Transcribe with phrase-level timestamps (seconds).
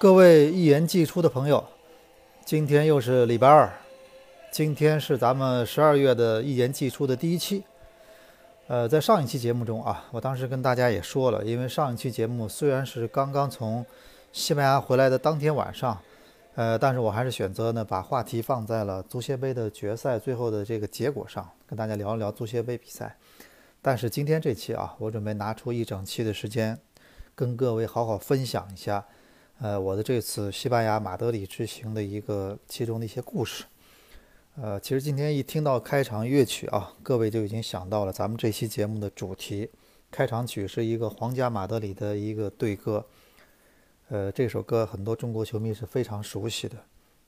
[0.00, 1.64] 各位一言既出的朋友，
[2.44, 3.68] 今天又是礼拜二，
[4.48, 7.64] 今天是咱们十二月的一言既出的第一期。
[8.68, 13.84] 呃，在上一期节目中啊，我当时跟大家也说了，因为上一期节目虽然是刚刚从
[14.32, 16.00] 西班牙回来的当天晚上，
[16.54, 23.16] 呃，但是我还是选择呢把话题放在了足协杯的决赛最后的这个结果上，跟大家聊一聊足协杯比赛。
[23.82, 26.78] 但是今天这期啊，我准备拿出一整期的时间，
[27.34, 29.04] 跟各位好好分享一下。
[29.60, 33.64] 呃，我的这次西班牙马德里之行的一个其中的一些故事，
[34.54, 39.68] 呃，其实今天一听到开场乐曲啊，各位就已经想到了咱们这期节目的主题。
[40.12, 43.04] 开场曲是一个皇家马德里的一个队歌，
[44.10, 46.76] 呃，这首歌很多中国球迷是非常熟悉的，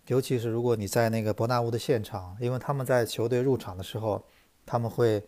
[0.06, 4.25] 尤其是如果你在那个伯纳乌的现场，因为他们在球队入场的时候，
[4.65, 5.20] 他们会，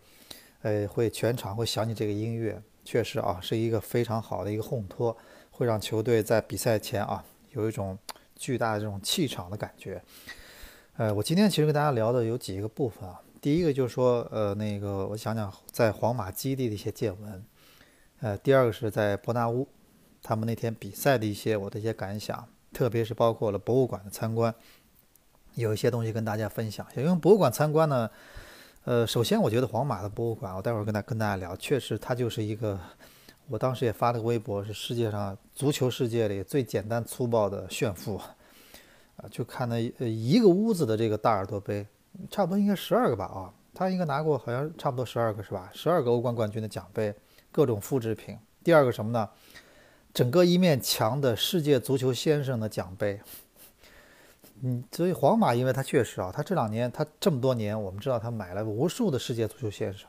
[0.61, 5.15] 呃，会全场会响起这个音乐，确实啊，是一个非常好的一个烘托。
[5.53, 7.97] 会让球队在比赛前啊有一种
[8.35, 10.01] 巨大的这种气场的感觉。
[10.97, 13.21] 呃，我今天其实跟大家聊的有几个部分啊。
[13.39, 17.43] 第一个就是说，呃，那个我想讲在皇马基地的一些见闻。
[18.21, 19.67] 呃，第二个是在伯纳乌
[20.23, 24.53] 他们那天比赛的一些我的一些感想，特别是包括了博物馆的参观，
[25.53, 27.01] 有一些东西跟大家分享一下。
[27.01, 28.09] 因为博物馆参观呢，
[28.85, 32.79] 呃，首先我觉得皇马的博物馆，我待会儿跟大跟大家聊，确实它就是一个。
[33.49, 38.31] 我当时也发了个微博，是世界上足球世界里最简单粗暴的炫富，啊，
[39.29, 41.85] 就看那呃一个屋子的这个大耳朵杯，
[42.31, 45.69] 差不多应该十二个吧啊，他应该拿过好像差不多十二个是吧？
[45.73, 47.13] 十二个欧冠冠军的奖杯，
[47.51, 48.37] 各种复制品。
[48.63, 49.29] 第二个什么呢？
[50.13, 53.19] 整个一面墙的世界足球先生的奖杯。
[54.61, 60.07] 嗯，所以皇马因为他确实啊，他这两年他这么多年，我们知道他买了无数的世界足球先生，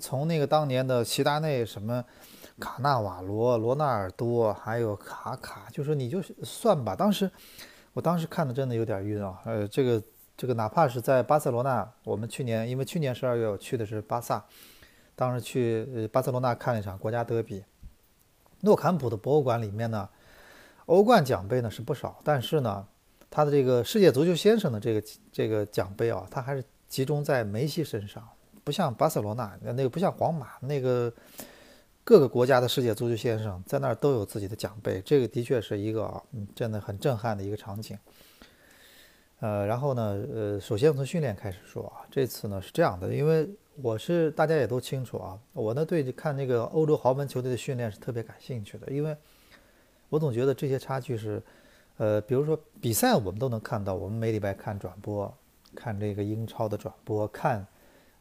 [0.00, 2.04] 从那个当年的齐达内什么。
[2.58, 6.96] 卡纳瓦罗、罗纳尔多，还有卡卡，就是你就算吧。
[6.96, 7.30] 当时，
[7.92, 9.38] 我当时看的真的有点晕啊。
[9.44, 10.02] 呃，这个
[10.38, 14.42] 这个，哪怕是在巴塞罗那，我们去年因为去年十二月我去的是巴萨，
[15.14, 17.62] 当时去巴塞罗那看了一场国家德比。
[18.62, 20.08] 诺坎普的博物馆里面呢，
[20.86, 22.86] 欧冠奖杯呢是不少，但是呢，
[23.30, 28.26] 他的这个世界足球先生的这个这个奖杯啊，他还是集中在梅西身上，
[28.64, 31.12] 不像巴塞罗那那个，不像皇马那个。
[32.06, 36.22] 各个国家的世界足球先生在那儿都有自己的奖杯，这个的确是一个啊，
[36.54, 37.98] 真的很震撼的一个场景。
[39.40, 43.48] 呃，然后呢，呃，首先从训练开始说啊，这次呢是这样的，因为
[43.82, 49.16] 我是大家也都清楚啊，我呢对看那个欧洲豪门球队的训练是特别感兴趣的，因为
[50.08, 51.42] 我总觉得这些差距是，
[51.96, 55.34] 呃，比如说比赛我们都能看到，我们每礼拜看转播，
[55.74, 57.66] 看这个英超的转播，看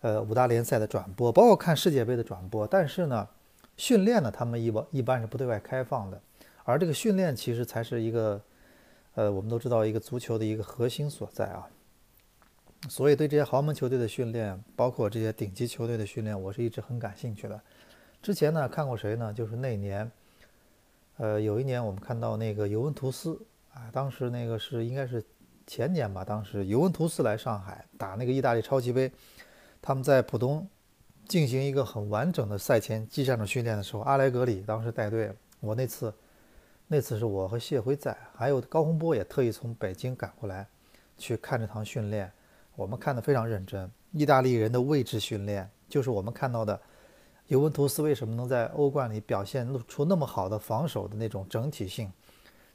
[0.02, 3.28] 呃五大联赛的转播，包括看世界杯的转播，但是呢。
[3.78, 6.22] 训练呢，他们一般一般是不对外开放的，
[6.64, 8.42] 而这个训练其实才是一个，
[9.16, 11.68] 呃，我们都知道一个足球的一个核心所在啊。
[12.88, 17.60] 所以对这些豪门球队的训练，包括这些顶级球队的训练，我是一直很感兴趣的。
[18.22, 19.34] 之前呢，看过谁呢？
[19.34, 20.10] 就是那年，
[21.18, 23.42] 呃，有一年我们看到那个尤文图斯
[23.74, 25.24] 啊，当时那个是应该是
[25.68, 29.12] 前年吧，当时尤文图斯来上海打那个意大利超级杯，
[29.82, 30.66] 他们在浦东。
[31.28, 35.32] 进行一个很完整的赛前技战术训练的时候，阿莱格里当时带队。
[35.60, 36.14] 我那次，
[36.88, 40.68] 那次是我和谢辉在，还有高洪波也特意从北京赶过来，
[41.18, 42.32] 去看这堂训练。
[42.76, 43.90] 我们看得非常认真。
[44.12, 46.80] 意大利人的位置训练，就是我们看到的
[47.48, 52.12] 尤文图斯为什么能在欧冠里表现出那么好的防守的那种整体性，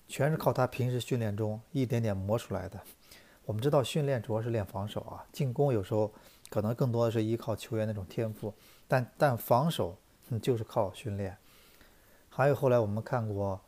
[0.08, 2.81] 全是靠他平时训练中一点点磨出来的。
[3.44, 6.12] 我们知道训练主要是练防守啊，进攻有时候。
[6.50, 8.52] 可能更多的是依靠球员那种天赋，
[8.87, 9.97] 但但防守
[10.43, 11.35] 就是靠训练。
[12.29, 13.58] 还有后来我们看过，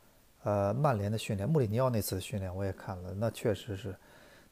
[0.43, 3.97] 呃，曼联的训练，穆里尼奥那次训练我也看了，那确实是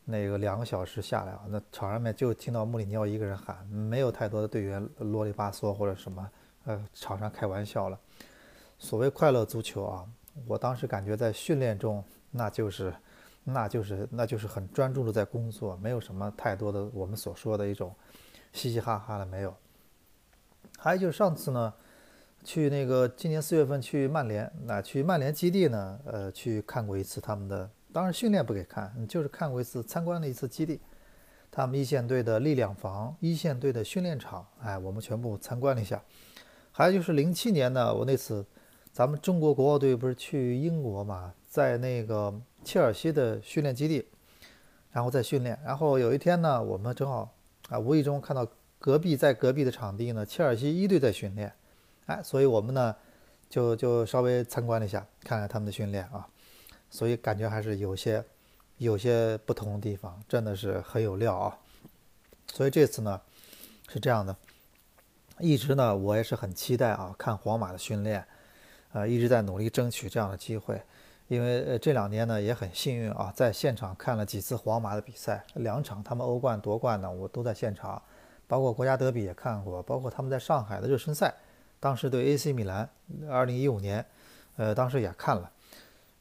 [0.05, 6.31] 那个两个小时下来啊，那场上面就听到穆里尼奥一个人喊，没有太多的队员啰里吧嗦或者什么，
[6.65, 7.99] 呃，场上开玩笑了。
[8.79, 10.07] 所谓快乐足球啊，
[10.47, 12.95] 我当时感觉在训练中那就是。
[13.43, 17.93] 那就是那就是很专注的在工作，没有什么太多的我们所说的一种
[18.53, 19.55] 嘻嘻哈哈的没有。
[20.79, 21.73] 还有就是上次呢，
[22.43, 30.81] 去那个今年四月份去曼联，那去曼联基地呢，呃，去看过一次他们的，当然训练不给看，就是看过一次参观了一次基地，
[31.51, 36.03] 他们一线队的力量房、一线队的训练场，哎，我们全部参观了一下。
[36.73, 38.47] 还有就是零七年呢，我那次
[38.93, 42.41] 咱们中国国奥队不是去英国嘛，在那个。
[42.63, 44.07] 切尔西的训练基地，
[44.93, 45.59] 然后再训练。
[45.65, 47.35] 然后有一天呢，我们正好
[47.71, 48.47] 啊，无意中看到
[48.79, 51.51] 隔壁在隔壁的场地呢，切尔西一队在训练，
[52.07, 52.95] 哎，所以我们呢
[53.49, 56.29] 就就稍微参观了一下，看看他们的训练啊。
[56.91, 58.25] 所以感觉还是有些
[58.79, 61.57] 有些不同的地方，真的是很有料啊。
[62.53, 63.21] 所以这次呢
[63.89, 64.35] 是这样的，
[65.39, 68.27] 一直呢我也是很期待啊，看皇马的训练，
[68.93, 70.83] 呃，一直在努力争取这样的机会。
[71.31, 78.03] 因为呃这两年呢也很幸运啊，在现场看了几次皇马的比赛，两场他们欧冠夺冠呢我都在现场，
[78.49, 81.33] 包括国家德比也看过，包括他们在上海的热身赛，
[81.79, 82.89] 当时对 AC 米兰，
[83.29, 84.05] 二零一五年，
[84.57, 85.53] 呃当时也看了，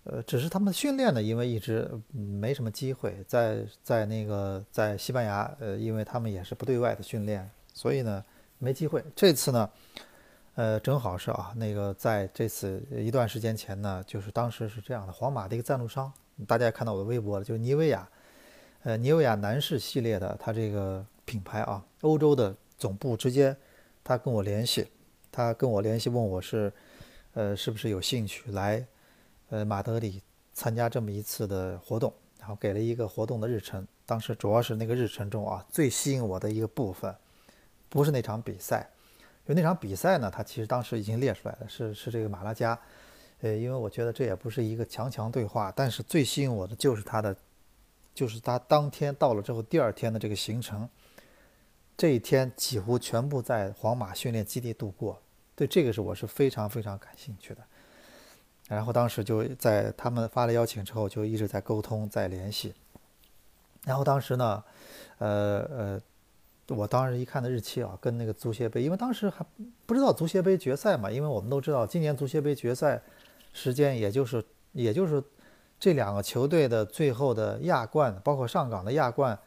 [0.04, 8.24] 呃只是他们的训练呢，因为一直没什么机会，在在那个在西班牙，呃因为他们也是不对外的训练，所以呢
[8.60, 9.04] 没机会。
[9.16, 9.68] 这次呢。
[10.60, 16.12] 呃，正好是啊，那个在这次一段时间前呢，就是当时是这样的，皇马的一个赞助商，
[16.46, 18.06] 大家也看到我的微博了，就是妮维雅，
[18.84, 23.56] 呃，妮维雅男士系列的，它这个品牌啊，欧洲的总部直接
[24.04, 24.86] 他跟我联系，
[25.32, 26.74] 他跟我联系问我是，
[27.36, 28.86] 呃，是不是有兴趣来，
[29.52, 30.22] 呃，马德里
[30.52, 37.16] 参加这么一次的活动，然后给了一个活动的日程，当时主要是那个日程中啊，最吸引我的一个部分，
[37.88, 38.90] 不是那场比赛。
[39.50, 42.80] 就那场比赛呢，他其实当时已经列出来了，是是这个马拉加，
[43.42, 47.36] 呃，因为我觉得这也不是一个强强对话，但是最吸引我的就是他的，
[48.14, 50.88] 就是他当天到了之后，第二天的这个行程，
[51.98, 55.20] 这一天几乎全部在皇马训练基地度过，
[55.56, 57.62] 对这个是我是非常非常感兴趣的。
[58.68, 62.76] 然后当时就在他们发了邀请之后，就一直在沟通在联系。
[63.84, 64.64] 然后当时呢，
[65.18, 66.02] 呃呃。
[66.76, 69.46] 我当时一看的日期啊，跟那个足协杯，因为当时还
[69.86, 73.02] 不知道足协杯决赛嘛，因为我们都知道今年足协杯决赛
[73.54, 74.44] 时间也就是
[74.74, 75.24] 也就是
[75.80, 79.38] 这两个球队的最后的亚冠，包括上港的亚冠，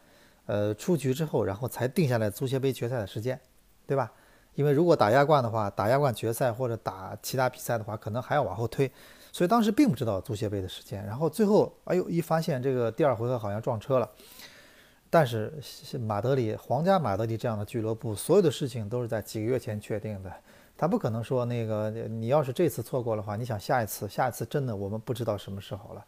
[0.46, 3.38] 呃出局之后，然后才定下来足协杯决赛的时间，
[3.86, 4.10] 对吧？
[4.54, 8.90] 因为如果打亚冠的话，打亚冠决赛或者打其他比赛的话，可能还要往后推，
[9.32, 11.02] 所以当时并不知道足协杯的时间。
[11.06, 14.10] 然后最后，哎呦，一发现这个第二回合好像撞车了。
[15.12, 15.52] 但是
[16.00, 20.32] 马德里皇家马德里这样的俱乐部，所有的事情都是在几个月前确定的，
[20.74, 26.02] 他不可能说那个你要是这次错过的话，你想下一次，下一次真的我们不知道什么时候了。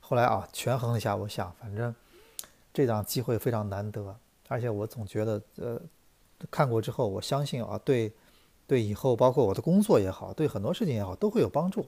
[0.00, 1.94] 后来啊，权衡一下，我想反正
[2.72, 4.16] 这档机会非常难得，
[4.48, 5.78] 而且我总觉得呃
[6.50, 8.10] 看过之后，我相信啊，对
[8.66, 11.84] 对以后包括我的工作也好，对很多事情也好，都会有帮助。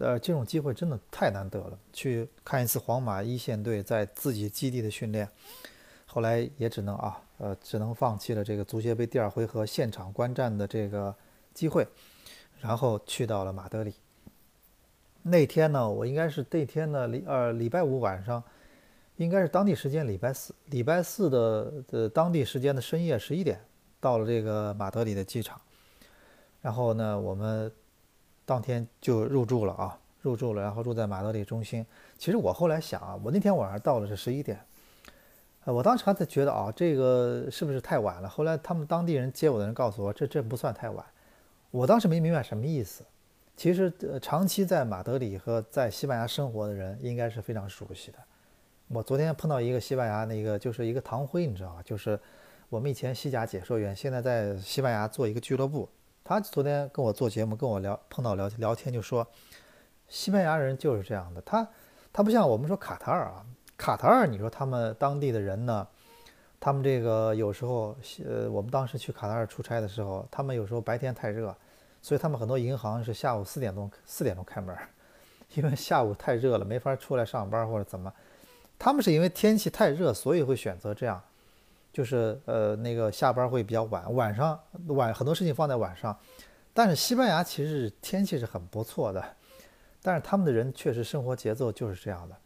[0.00, 1.78] 呃，这种机会真的太难得了。
[1.92, 5.28] 去看一次皇马一线队在自己基地的训练，
[6.06, 11.14] 后来也只能啊，呃，只能放弃了这个足协杯第二回合现场观战的这个
[11.52, 11.86] 机会，
[12.60, 13.94] 然后去到了马德里。
[15.22, 18.42] 那天呢，我应该是那天呢礼呃礼拜五晚上，
[19.16, 23.60] 应该是当地时间礼拜四，礼拜四的的当地时间的深夜十一点
[24.00, 25.60] 到了这个马德里的机场，
[26.60, 27.70] 然后呢，我们。
[28.44, 31.84] 当天就入住了啊，入住了，然后住在马德里中心。
[32.18, 34.60] 其实我后来想啊，我那天晚上到了是十一点，
[35.64, 38.28] 呃，我当时还在觉得啊，这个是不是太晚了？
[38.28, 41.04] 后来他们当地人接我的人告诉我，这这不算太晚。
[41.70, 43.04] 我当时没明白什么意思。
[43.56, 48.18] 其实，长期在马德里和在西班牙生活的人应该是非常熟悉的。
[48.88, 51.80] 我昨天碰到一个西班牙那个就是一个唐辉，你知道吗？
[51.84, 52.18] 就是
[52.68, 55.88] 我们以前西甲解说员，现在在西班牙做一个俱乐部。
[56.26, 59.26] 他昨天跟我做节目，跟我聊碰到聊聊天，就说
[60.08, 61.40] 西班牙人就是这样的。
[61.42, 61.68] 他
[62.10, 63.44] 他不像我们说卡塔尔啊，
[63.76, 65.86] 卡塔尔，你说他们当地的人呢，
[66.58, 67.94] 他们这个有时候，
[68.26, 71.54] 呃，我们当时去卡塔尔出差的时候，他们有时候白天太热，
[72.00, 74.74] 所以他们很多银行是下午四点钟四点钟开门，
[75.56, 78.10] 因为下午太热了，没法出来上班或者怎么。
[78.78, 81.22] 他们是因为天气太热，所以会选择这样。
[81.94, 84.58] 就是呃那个下班会比较晚，晚上
[84.88, 86.18] 晚很多事情放在晚上，
[86.72, 89.24] 但是西班牙其实天气是很不错的，
[90.02, 92.36] 但是他们的人确实生活节奏就是这样的，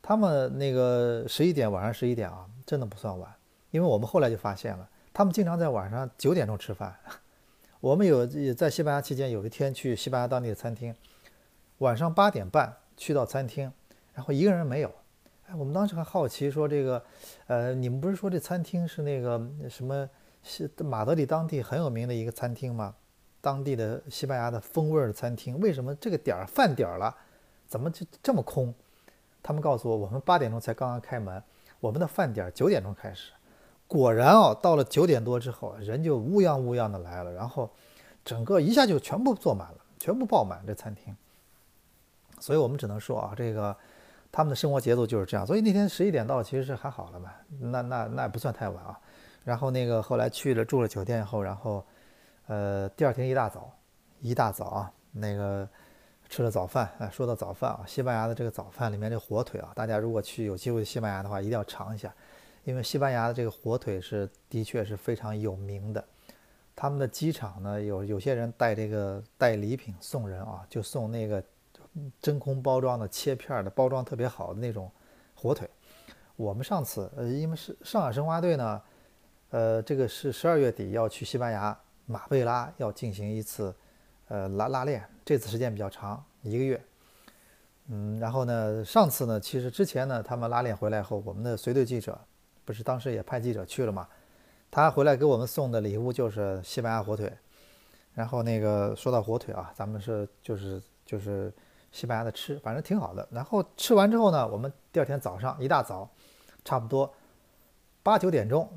[0.00, 3.30] 他们那个十一点晚上十一点啊，真的不算晚，
[3.70, 6.96] 因为我们后来就发现了，他们经常在晚上九点钟吃饭，
[7.80, 10.94] 我们有在西班牙期间有一天去西班牙当地的餐厅，
[11.78, 13.70] 晚上八点半去到餐厅，
[14.14, 14.90] 然后一个人没有。
[15.50, 17.02] 哎，我们当时还好奇说这个，
[17.46, 20.06] 呃，你们不是说这餐厅是那个什么
[20.42, 22.94] 西马德里当地很有名的一个餐厅吗？
[23.40, 27.16] 当地的西班牙的风味的餐厅，为什么这个点儿饭点儿了，
[27.66, 28.74] 怎么就这么空？
[29.42, 31.42] 他们告诉我，我们八点钟才刚刚开门，
[31.80, 33.32] 我们的饭点儿九点钟开始。
[33.86, 37.70] 果然哦，到了九点多之后，人就乌泱乌泱的来了，然后
[38.22, 41.16] 整个一下就全部坐满了，全部爆满这餐厅。
[42.38, 43.74] 所以我们只能说啊，这个。
[44.30, 48.98] 他们的生活节奏就是这样，所以那天十一点到其实是还好了嘛，那那那也不算太晚啊。
[49.44, 51.82] 然后那个后来去了住了酒店以后，然后，
[52.48, 53.72] 呃，第二天一大早，
[54.20, 55.66] 一大早啊，那个
[56.28, 56.90] 吃了早饭。
[56.98, 62.14] 哎，说到早饭啊，西班牙的这个早饭里面这火腿啊，大家如果去有机会西班牙的话，一定要尝一下，
[62.64, 66.04] 因为西班牙的这个火腿是的确是非常有名的。
[66.76, 71.42] 他们的机场呢，有有些人带这个带礼品送人啊，就送那个
[72.20, 74.90] 真空包装的切片的包装特别好的那种
[75.34, 75.68] 火腿。
[76.36, 78.82] 我们上次呃，因为是上海申花队呢，
[79.50, 81.76] 呃，这个是十二月底要去西班牙
[82.06, 83.74] 马贝拉要进行一次
[84.28, 86.80] 呃拉拉练，这次时间比较长，一个月。
[87.88, 92.18] 嗯，然后呢，上次呢，其实之前呢，他们拉练回来后，我们的随队记者
[92.64, 94.06] 不是当时也派记者去了嘛。
[94.70, 97.32] 他回来给我们送的礼物就是西班牙火腿，
[98.12, 101.50] 然后那个说到火腿啊，咱们是就是就是
[101.90, 103.26] 西班牙的吃，反正挺好的。
[103.30, 106.08] 然后吃完之后呢，我们第二天早上一大早，
[106.64, 107.12] 差不多
[108.02, 108.68] 八九点钟，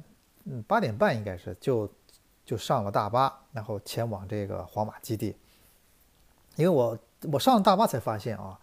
[0.46, 1.89] 嗯，八点半应该是就
[2.46, 5.36] 就上了大巴，然后前往这个皇马基地。
[6.56, 6.98] 因为我
[7.32, 8.60] 我上了大巴才发现啊，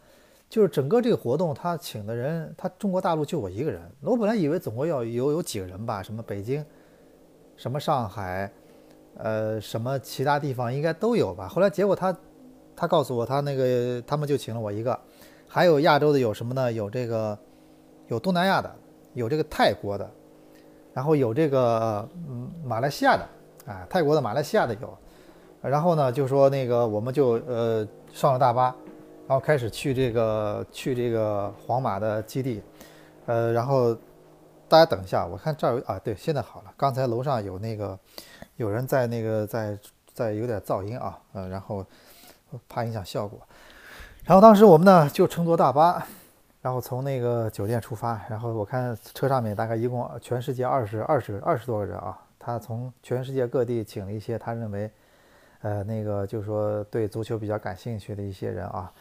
[0.49, 3.91] 就是整个这个活动他请的人，他中国大陆就我一个人。
[4.01, 6.65] 我本来以为总共要有有几个人吧，什么北京。
[7.57, 8.49] 什么上海，
[9.17, 11.49] 呃，什么其他地方应该都有吧？
[11.49, 12.17] 后来结果他，
[12.79, 14.97] 他告诉我，他那个他们就请了我一个，
[15.49, 16.73] 还有亚洲的有什么呢？
[16.73, 17.37] 有这个，
[18.07, 18.73] 有东南亚的，
[19.15, 20.09] 有这个泰国的，
[20.95, 23.29] 然后有这个嗯马来西亚的，
[23.67, 24.97] 啊，泰国的、马来西亚的有，
[25.61, 28.75] 然后呢就说那个我们就呃上了大巴，
[29.27, 32.63] 然后开始去这个去这个皇马的基地，
[33.27, 33.97] 呃，然后。
[34.71, 36.71] 大家等一下，我看这儿有啊，对，现在好了。
[36.77, 37.99] 刚才楼上有那个
[38.57, 39.79] 有人在那个在
[40.13, 41.83] 在有点噪音啊，呃，然后
[42.69, 43.41] 怕影响效果。
[44.25, 46.07] 然后当时我们呢就乘坐大巴，
[46.61, 48.21] 然后从那个酒店出发。
[48.29, 54.91] 然后我看车上面大概一共全世界二十二十二十多个人啊，他从全世界各地请了一些他认为
[55.63, 58.93] 呃那个就是说对足球比较感兴趣的一些人啊。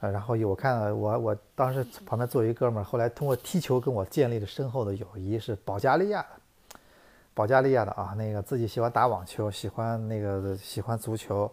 [0.00, 6.78] 呃，然后我看了，我我当时旁边坐一哥们儿，后来通过踢球跟我建立了深厚的友谊，是保加利亚的，
[7.32, 11.50] 保加利亚的啊，那个自己喜欢打网球，喜欢那个喜欢足球，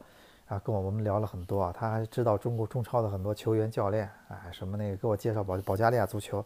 [0.47, 6.43] 啊，跟我我们聊了很多啊，他还知道中国中超的很多球员教练，哎，什么那个给我介绍保保加利亚足球，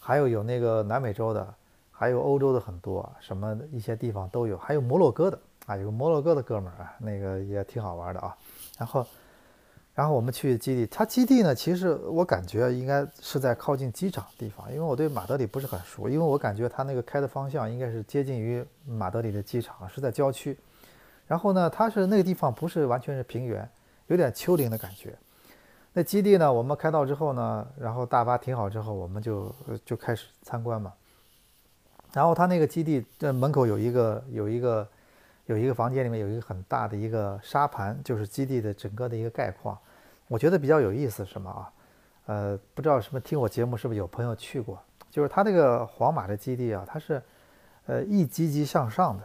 [0.00, 1.54] 还有有那个南美洲的，
[1.90, 8.36] 还有欧洲的很多，什么一些地方都有，还有摩洛哥的啊，有个摩洛哥的哥们儿啊，那个也挺好玩的啊，
[8.78, 9.06] 然后。
[9.94, 20.56] 然后我们去基地，他基地呢，其实我感觉应该是在靠近机场地方，因为我对马德里不是很熟，因为我感觉他那个开的方向应该是接近于马德里的机场，是在郊区。
[21.28, 23.68] 然后呢，它是那个地方不是完全是平原，
[24.08, 25.16] 有点丘陵的感觉。
[25.92, 29.54] 那基地呢，我们开到之后呢，然后大巴停好之后，我们就
[29.84, 30.92] 就开始参观嘛。
[32.12, 34.88] 然后它那个基地的门口有一个有一个
[35.46, 39.78] 有一个房间，里面有一个很大的一个沙盘，就是基地的整个的一个概况。
[40.28, 41.72] 我觉得比较有意思什么啊？
[42.26, 44.82] 呃，不知道什么听我节目是不是有朋友去过？
[45.10, 47.22] 就是他那个皇马的基地啊，它是
[47.86, 49.24] 呃一级级向上的。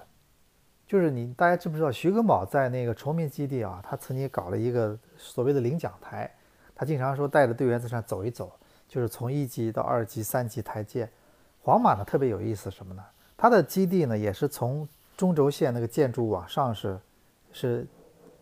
[0.93, 6.29] 就是你大家知不知道徐根宝在那个崇明基地啊，他曾经搞了一个所谓的领奖台，
[6.75, 8.51] 他经常说带着队员在上走一走，
[8.87, 11.09] 就是从一级到二级、三级台阶。
[11.63, 13.03] 皇马呢特别有意思什么呢？
[13.35, 16.99] 它的基地呢也是从中轴线那个建筑往上是
[17.51, 17.87] 是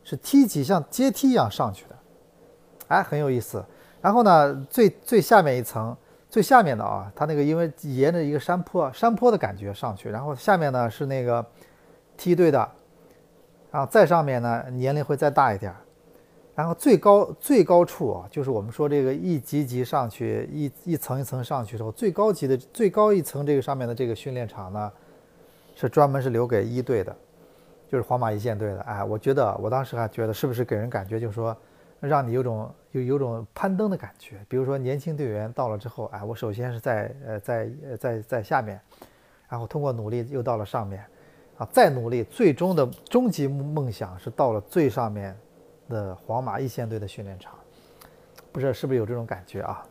[0.04, 1.96] 是梯级像阶梯一样上去的。
[2.90, 3.64] 哎，很有意思。
[4.02, 5.96] 然后呢，最最下面一层，
[6.30, 10.10] 最下面的啊，它那个因为沿着一个山坡，山坡的感觉上去。
[10.10, 11.46] 然后下面呢是那个
[12.22, 12.72] 梯队的，
[13.72, 15.74] 然后再上面呢年龄会再大一点。
[16.54, 24.92] 然后最高最高处啊，就是我们说这个一级级上去，一一层一层上去之后，最高级的最高一层这个上面的这个训练场呢，
[25.74, 27.16] 是专门是留给一队的，
[27.90, 28.82] 就是皇马一线队的。
[28.82, 31.58] 哎，我觉得我当时还觉得是不是给人感觉就是说。
[32.02, 38.82] 让你有种有有种攀登的感觉，比如说年轻队员到了之后，哎，我首先是在呃在在在下面，
[39.48, 41.06] 然后通过努力又到了上面，
[41.62, 45.38] 啊，再努力，最终的终极梦想是到了最上面
[45.90, 47.54] 的皇马一线队的训练场，
[48.52, 49.86] 不知道是不是有这种感觉啊？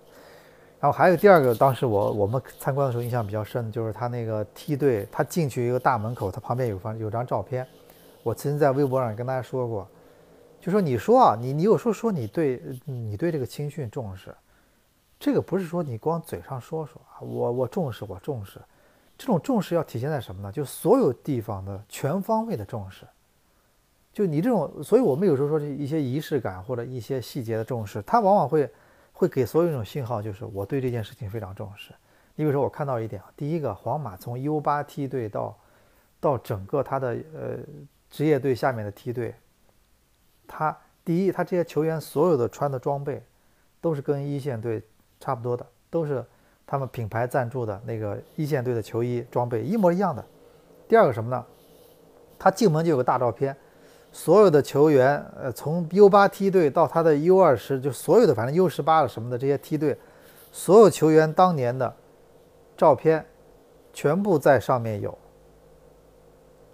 [0.81, 7.65] 然后还有第二个，当时我我们参观的时候印象比较深的就是他那个梯队，他进去一个大门口，他旁边有方有张照片，
[8.25, 9.87] 我曾经在微博上跟大家说过。
[10.61, 14.35] 就说你说啊，你你有时候说你对你对这个青训重视，
[15.21, 18.59] 这个不是说你光嘴上说说啊，我我重视我重视，
[19.21, 20.51] 这种重视要体现在什么呢？
[20.51, 23.07] 就所有地方的全方位的重视。
[24.15, 28.73] 就你这种，所以我们有时候说一些仪式感或者一些细节的重视，它往往会
[29.13, 31.93] 会给所有一种信号，就是我对这件事情非常重视。
[32.35, 35.55] 你比如说，我看到一点，第一个，皇马从 U 八梯队到
[36.19, 37.59] 到整个他的呃
[38.09, 39.35] 职业队下面的梯队。
[40.49, 40.75] 他
[41.05, 43.23] 第一，他这些球员所有的穿的装备
[43.83, 44.83] 都是跟一线队
[45.21, 46.25] 差不多的，都是
[46.71, 50.25] 他们品牌赞助的那个一线队的球衣装备一模一样的。
[50.87, 51.45] 第二个什么呢？
[52.39, 53.55] 他进门就有个大照片，
[54.13, 59.99] 所有的球员，呃，从 U 八梯队到他的 U 二十，就所有的反正 U 十八了什么的这些梯队，
[60.53, 61.93] 所有球员当年的
[62.77, 63.27] 照片
[63.93, 65.19] 全部在上面有。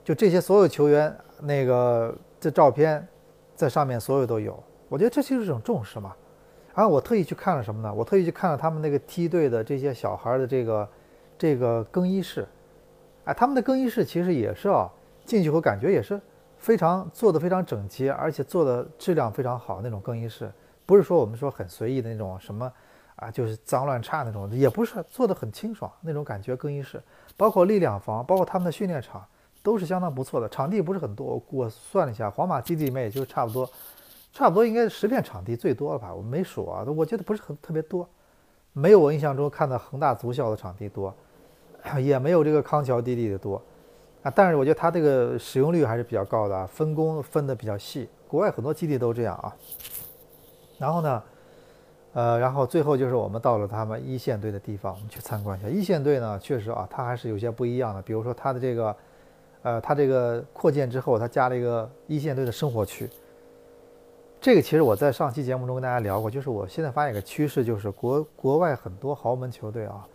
[0.05, 3.09] 就这些所有球员那个这照片
[3.55, 6.15] 在上面所有都有，我觉得这就是一种重视嘛。
[6.77, 7.93] 然后我特意去看了什么呢？
[7.93, 10.89] 我特意去看了他们那个梯队的这些小孩的这个
[11.39, 12.47] 这个更衣室。
[13.25, 14.87] 哎，他们的更衣室其实也是啊，
[15.25, 16.21] 进去后感觉也是
[16.59, 20.53] 非常做的非常整洁，而且做的质量非常好那种更衣室，
[20.85, 22.71] 不是说我们说很随意的那种什么
[23.17, 26.55] 啊，就是脏乱差那种，也不是做的很清爽那种感觉。
[26.55, 27.03] 更衣室
[27.39, 29.27] 包括力量房，包括他们的训练场
[29.63, 30.47] 都是相当不错的。
[30.51, 33.69] 场地不是很多，我算了一下，皇马基地里面也就差不多，
[34.37, 36.15] 差不多应该是十片场地最多了吧？
[36.15, 38.07] 我没数啊，我觉得不是很特别多，
[38.75, 41.15] 没有我印象中看到恒大足校的场地多。
[41.99, 43.63] 也没有这个康桥基地的多
[44.23, 48.09] 啊，但是我觉得它这个使用率还是比较高的，分工分的比较细。
[48.29, 49.57] 国外很多基地都这样啊。
[50.79, 51.23] 然后呢，
[52.13, 55.69] 呃，然后最后就是我们到了他们一线队的地方，我们去参观一下。
[55.69, 58.03] 一线队呢，确实啊，它还是有些不一样的。
[58.03, 58.97] 比如说它的这个，
[59.63, 63.09] 呃，它这个扩建之后，它加了一个一线队的生活区。
[64.47, 70.09] 这个其实我在上期节目中跟大家聊过，就是我现在发现一个趋势，就是国国外很多豪门球队啊。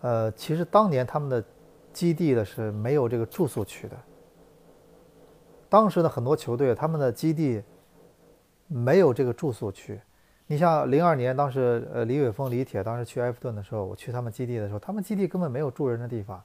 [0.00, 1.44] 呃，其实当年他们的
[1.92, 3.96] 基地的是没有这个住宿区的。
[5.68, 7.62] 当时的很多球队，他们的基地
[8.66, 10.00] 没有这个住宿区。
[10.46, 16.42] 你像零二年，当时呃李玮峰、李铁当时去埃弗顿的时候，我去他们基地的时候，他们基地根本没有住人的地方。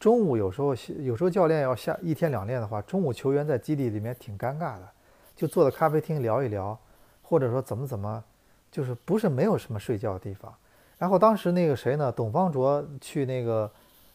[0.00, 4.88] 中午有时候有时候教练要下一天两练的话，中午球员在基地里面挺尴尬的，
[5.42, 6.78] 就坐在咖啡厅聊一聊，
[7.20, 8.22] 或者说怎么怎么，
[8.70, 10.54] 就是不是没有什么睡觉的地方。
[10.98, 12.12] 然后当时那个谁呢？
[12.12, 13.68] 董方卓去那个，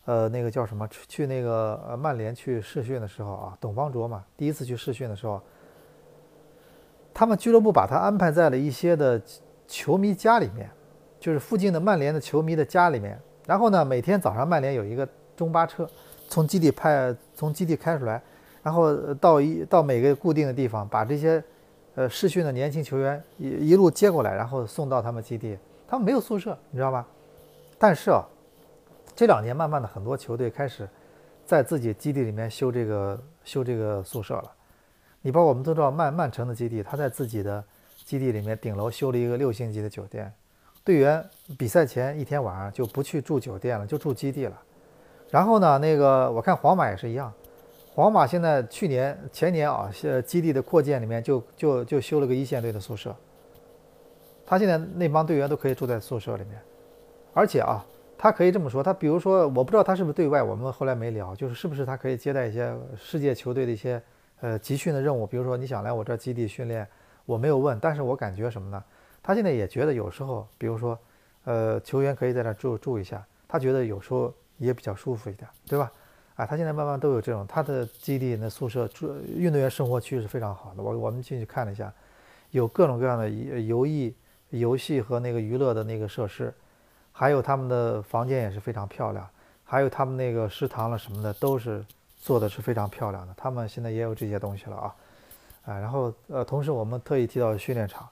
[0.05, 0.87] 呃，那个叫什么？
[0.87, 5.41] 去那个呃曼联去试训的时候啊，董方卓嘛，第一次去试训的时候，
[7.13, 9.21] 他们俱乐部把他安排在了一些的
[9.67, 10.69] 球迷家里面，
[11.19, 13.19] 就是附近的曼联的球迷的家里面。
[13.45, 15.85] 然后呢，每天早上曼联有一个中巴车
[16.29, 18.23] 从基地派从基地开出来，
[18.67, 21.41] 然后到一到每个固定的地方，把这些
[21.95, 25.57] 呃试训的年轻球员一一路接过来，然后送到他们基地。
[25.87, 27.07] 他们没有宿舍，你知道吧？
[27.79, 28.21] 但是啊，
[29.15, 30.85] 这两年慢慢的很多球队开始
[31.45, 34.51] 在自己基地里面修这个修这个宿舍了。
[35.21, 37.63] 你包括我们都知道曼曼城的基地，他在自己的
[38.03, 40.29] 基地里面顶楼修了一个六星级的酒店，
[40.83, 41.25] 队员
[41.57, 44.61] 比赛前一天晚上就不去住酒店了，就住基地了。
[45.29, 47.31] 然后呢，那个我看皇马也是一样，
[47.97, 53.15] 皇马现在去年前年啊，呃基地的扩建里面就就就修了个一线队的宿舍。
[54.45, 56.61] 他现在那帮队员都可以住在宿舍里面，
[57.33, 57.83] 而且啊，
[58.15, 63.99] 他可以这么说，他比如说，我不知道他是不是对外，我们后来没聊，就是是不是他可以接待一些世界球队的一些
[64.41, 66.87] 呃集训的任务，比如说你想来我这基地训练，
[67.25, 68.83] 我没有问，但是我感觉什么呢？
[69.23, 70.95] 他现在也觉得有时候，比如说，
[71.45, 75.91] 呃，球员可以在那住住一下，他觉得有时候也比较舒服一点，对吧？
[76.37, 81.93] 啊，他现在慢慢都有这种，他的基地那宿舍住运动员生活区是非常好的，我我们进去看了一下，
[82.51, 84.15] 有各种各样的游艺。
[84.51, 86.53] 游戏和那个娱乐的那个设施，
[87.11, 89.27] 还有他们的房间也是非常漂亮，
[89.65, 91.85] 还有他们那个食堂了什么的都是
[92.21, 93.33] 做的是非常漂亮的。
[93.35, 94.95] 他们现在也有这些东西了啊，
[95.65, 98.07] 啊，然后呃，同时我们特意提到训练场，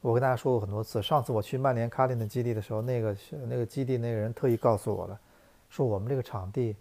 [0.00, 5.20] 我跟大家说过很多次，上次我去曼联卡丁的基地的时候，那个那个基地那个人特意告诉我了，
[5.68, 6.74] 说我们这个场地，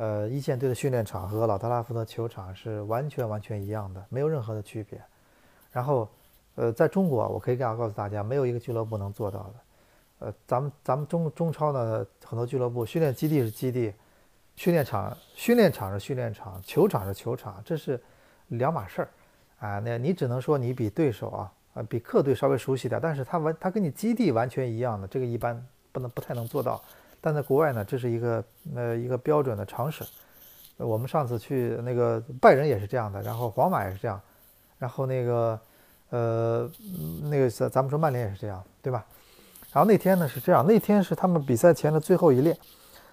[0.00, 4.98] 呃，一线队的训练场和老特拉福德球场是完全完全一样的，没有任何的区别，
[5.70, 6.08] 然后。
[6.56, 9.54] 呃，在中国，我可以这样告诉大家，没有一个俱乐部能做到的。
[10.18, 13.94] 呃，咱们咱们中中超呢，很多俱乐部训练基地是基地，
[14.56, 17.98] 训练场训练场是训练场，球场是球场，这是
[18.48, 19.08] 两码事儿
[19.60, 19.78] 啊。
[19.78, 26.82] 那你只能说你比对手啊，啊，比客队稍微熟悉点，但是他完他跟你基地完全一样的，这个一般不能不太能做到。
[27.20, 30.04] 但在国外呢，这是一个呃一个标准的常识。
[30.76, 34.20] 我们上次去那个拜仁也是这样的，然后皇马也是这样，
[34.78, 35.58] 然后那个。
[36.12, 36.68] 呃，
[37.30, 39.06] 那个咱咱们说曼联也是这样，对吧？
[39.72, 42.58] 然后那天呢是这样，那天是他们比赛前的最后一练，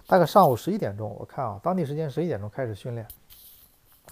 [0.07, 3.07] 大概上午十一点钟，我看啊，当地时间十一点钟开始训练，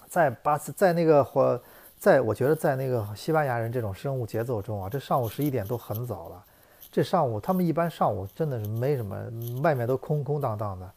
[0.06, 1.60] 在巴斯，在那个或
[1.98, 6.44] 在我觉得在那个西班牙人这种生物节奏中啊，这上午十一点都很早了。
[6.96, 9.22] 这上午他们一般上午真的是没什么，
[9.62, 10.90] 外面都空空荡荡的，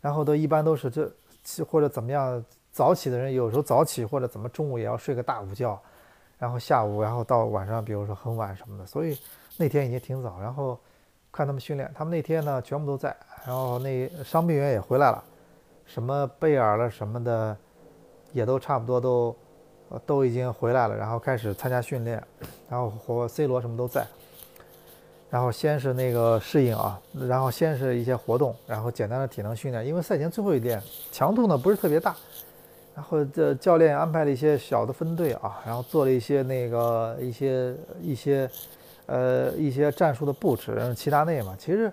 [0.00, 5.76] 然后都一般都是这或者怎么样早起的人，有时候早起或者怎么中午也要睡个大午觉。
[6.38, 9.18] 然后下午，然后到晚上，比如说很晚什么的，所以
[9.56, 10.38] 那天已经挺早。
[10.40, 10.78] 然后
[11.32, 13.12] 看他们训练，他们那天呢全部都在，
[13.44, 15.24] 然后那伤病员也回来了，
[15.86, 17.56] 什么贝尔了什么的，
[18.30, 19.36] 也都差不多都
[20.06, 22.22] 都已经回来了，然后开始参加训练，
[22.68, 24.06] 然后和 C 罗什么都在。
[25.32, 30.78] 然后先是那个适应啊，然后先是一些活动，然后简单的体能训练，因为赛前最后一练
[31.10, 32.14] 强度呢不是特别大，
[32.94, 38.50] 然后这教练安排了一些小的分队啊，然后做了一些那个一些一些
[39.06, 41.90] 呃一些战术的布置，齐达内嘛，其实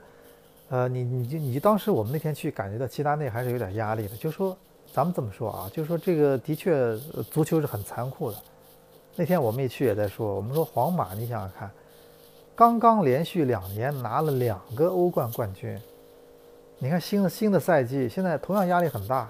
[0.68, 4.54] 呃你你就你当时我们那天去感觉到齐达内还是有点压力的，就说
[4.92, 6.94] 咱们这么说啊，就说这个的确
[7.32, 8.38] 足球是很残酷的，
[9.16, 11.72] 那天我们也去也在说，我们说皇马你想想看。
[12.60, 15.80] 刚刚连续两年拿了两个欧冠冠军，
[16.80, 19.30] 你看新的新的赛季，现在同样压力很大，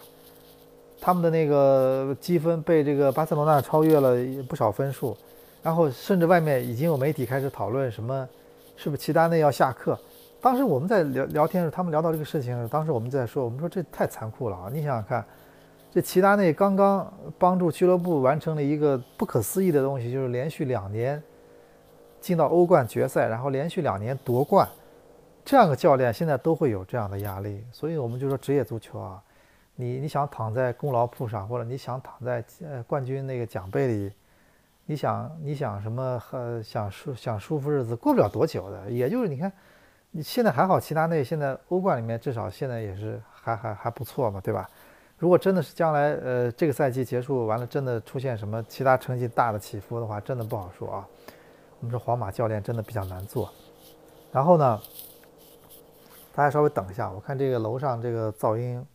[0.99, 4.15] 他们的那个积分被这个巴塞罗那超越了
[4.47, 5.15] 不少分数，
[5.61, 8.27] 然后甚至外面已经有媒体开始讨论什么，
[8.75, 9.95] 是不是齐达内要下课？
[10.41, 14.71] 当时我们在聊聊天的时候，他们聊到这个事情时，当时我们在说，我们说这太残酷了啊！
[14.73, 15.23] 你想想看，
[15.91, 21.21] 这齐达内刚刚帮助俱乐部完成了一个不可思议的东西，就是连续两年。
[22.21, 24.67] 进到欧冠决赛，然后连续两年夺冠，
[25.43, 29.21] 这样的教练现在都会有这样的压力，所以我们就说职业足球啊，
[29.75, 34.13] 你你想躺在功劳簿上，或者你想躺在呃冠军那个奖杯里，
[34.85, 39.51] 你想你想什么呃想舒想舒服日子过不了多久的，也就是你看，
[40.11, 44.69] 你现在还好，齐达内现在欧冠里面至少现在也是还还还不错嘛，对吧？
[45.17, 51.07] 如果真的是将来呃这个赛季结束完了，真的出现什么其他成绩大的起伏的话，真的不好说啊。
[51.81, 53.49] 我们说皇马教练真的比较难做，
[54.33, 54.81] 然后呢，
[56.35, 58.85] 大家稍微等一下，我看这个楼上这个噪音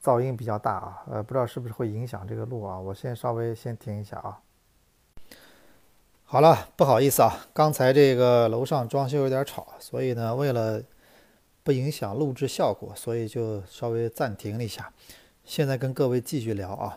[0.00, 4.38] 噪音比较大啊，呃，不知道是不是会影响这个录啊，我先稍微先停一下啊。
[6.22, 10.80] 好了，不好意思啊，刚才这个楼上装修有点吵，所以呢，为了
[11.64, 14.92] 不影响录制效果，所以就稍微暂停了一下。
[15.44, 16.96] 现在跟各位继续聊啊，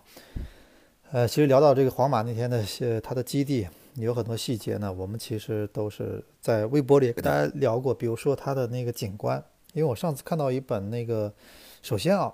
[1.11, 3.67] 呃，其实聊到这个皇马那天的呃他的基地。
[3.95, 7.93] 有很多细节呢，我们其实都是在微博里跟大家聊过。
[7.93, 11.31] 比如说他的那个景观，因为我上次看到一本那个，
[11.83, 12.33] 首先啊，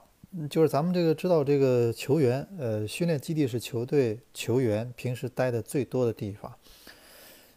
[0.50, 6.54] 就是咱们这个知道这个球员，呃，训练基地是球队球员平时待的最多的地方，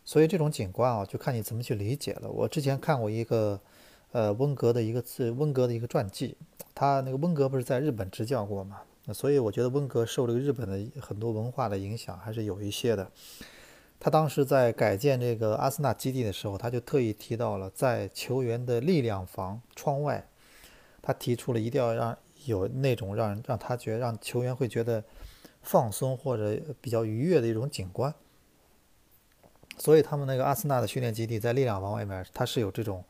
[0.05, 2.29] 所以这种景观啊，就看你怎么去理解了。
[2.29, 3.61] 我之前看过一个，
[4.11, 6.37] 呃，温格的一个自，温格的一个传记，
[6.75, 8.81] 他那个温格不是在日本执教过嘛，
[9.15, 13.09] 所以我觉得温格受这个日本的很多文化的影响还是有一些的。
[14.05, 20.27] 他当时在改建这个阿森纳基地的时候，他就特意提到了在球员的力量房窗外，
[21.01, 25.05] 他提出了一定要让有那种让让他觉得让球员会觉得
[25.63, 28.13] 放松或者比较愉悦的一种景观。
[29.79, 33.05] 所以他们那个阿森纳的训练基地在力量房外面，它是有这种，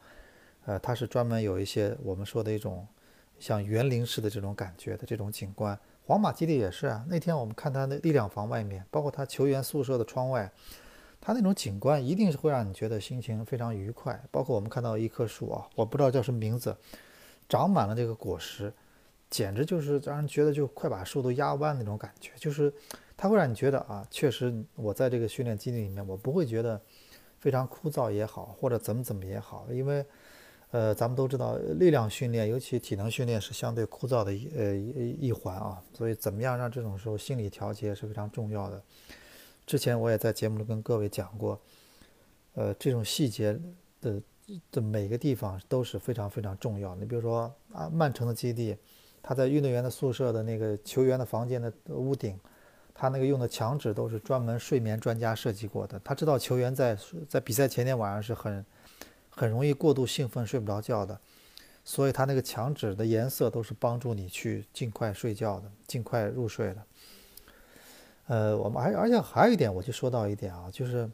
[0.67, 2.87] 呃，它是专门有一些我们说的一种
[3.39, 5.79] 像园林式的这种感觉的这种景观。
[6.05, 10.53] 皇马基地也是啊，那天我们看他的力量房外面，包括他球员宿舍的窗外。
[11.25, 16.77] 它那种景观一定是会让你觉得心情非常愉快，包括我们看到一棵树啊，我不知道叫什么名字，
[17.49, 18.73] 长满了这个果实，
[19.31, 22.75] 简直就是让人觉得就快把树都压弯那种感觉，就是
[23.17, 26.81] 它会让你觉得啊，确实我在这个训练基地里面，我不会觉得
[27.39, 30.05] 非常枯燥也好，或者怎么怎么也好，因为
[30.73, 38.83] 呃，咱们都知道力量训练，尤其体能训练是相对枯燥的一呃一一环啊，所以怎么样让这种时候心理调节是非常重要的。
[39.67, 41.61] 之前我也在节目里跟各位讲过，
[42.55, 43.59] 呃，这种细节
[44.01, 44.21] 的
[44.71, 46.95] 的每个地方都是非常非常重要。
[46.97, 48.77] 你比如说啊，曼城的基地，
[49.23, 52.39] 他在运动员的宿舍的那个球员的房间的屋顶，
[52.93, 55.99] 他那个用的墙纸都是专门睡眠专家设计过的。
[56.05, 56.99] 他知道球员在
[57.29, 58.65] 在比赛前天晚上是很
[59.31, 61.19] 很容易过度兴奋睡不着觉的，
[61.85, 66.83] 所以他那个墙纸的颜色都是帮助你去尽快睡觉的，尽快入睡的。
[68.33, 71.07] 呃，我们而而且还有一点，我就说到一点啊，就是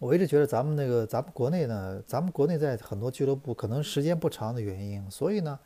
[0.00, 5.56] 我一直觉得咱们那个咱们国内呢，咱们国内在很多俱乐部可能时间不长的原因，所以呢，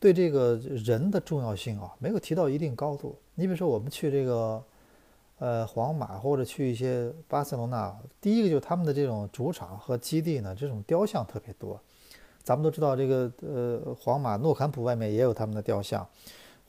[0.00, 3.14] 对这个人的重要性啊，没有提到一定高度。
[3.34, 4.64] 你比如说我们去这个
[5.40, 11.78] 呃皇马或者去一些巴塞罗那，第一个就是他们的这种主场和基地呢，这种雕像特别多。
[12.42, 16.08] 咱们都知道这个呃皇马诺坎普外面也有他们的雕像。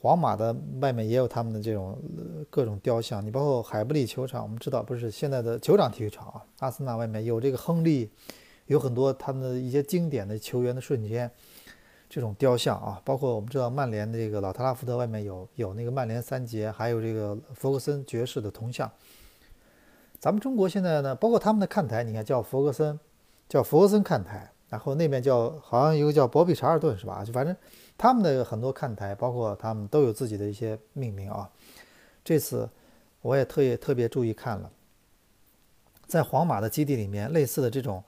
[0.01, 1.95] 皇马的外面也有他们的这种
[2.49, 8.09] 各种雕像，你包括海布利球场，我们知道不是现在的酋长体育场啊，阿森纳外面有这个亨利，
[8.65, 11.29] 有很多他们的一些经典的球员的瞬间，
[12.09, 18.91] 这种雕像啊，包括我们知道曼联的这个老特拉福德外面有有那个曼联三杰，还有这个弗格森爵士的铜像，
[20.19, 22.99] 咱们中国现在呢，包括他们的看台，你看叫弗格森，
[23.47, 27.23] 叫弗格森看台，然后那边叫好像一个叫博比查尔顿是吧？
[27.23, 27.55] 就反正
[28.01, 31.47] 他们的很多看台，包括他们都有自己的一些命名啊。
[32.25, 32.67] 这次
[33.21, 34.71] 我也特意特别注意看了，
[36.07, 38.03] 在皇马的基地里面，类似的这种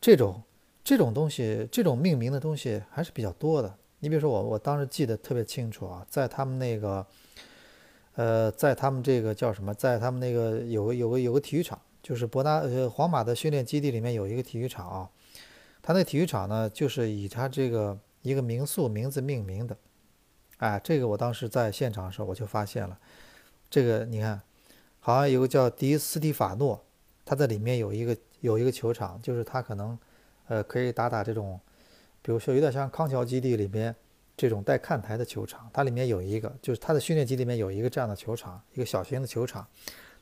[0.00, 0.42] 这种
[0.82, 3.74] 这种东西，这种命名的东西还是比较多的。
[3.98, 7.06] 你比如说我我当时记得特别清楚啊，在他们那个。
[8.16, 15.10] 呃，在他们这个叫什么，在他们那个有个有个有个体育场，就是伯纳呃皇马的训练基地里面有一个体育场啊，
[15.82, 19.76] 他那体育场呢就是以他这个一个民宿名字命名的，
[20.56, 22.98] 哎，这个我当时在现场的时候我就发现了，
[23.70, 24.42] 这个你看，
[24.98, 26.84] 好像有个叫迪斯蒂法诺，
[27.24, 29.96] 他在里面有一个有一个球场，就是他可能
[30.48, 31.60] 呃可以打打这种，
[32.20, 33.94] 比如说有点像康桥基地里面。
[34.36, 39.64] 这种带看台的球场，它里面有一个，就是它的训练基地里面有一个这样的球场，一个小型的球场，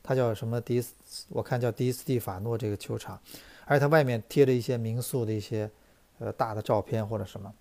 [0.03, 0.93] 它叫什么迪斯？
[1.29, 3.19] 我看叫迪斯蒂法诺这个球场，
[3.65, 5.67] 而且它外面贴着一些民宿的一些
[6.19, 7.51] 呃大的照片或者什么。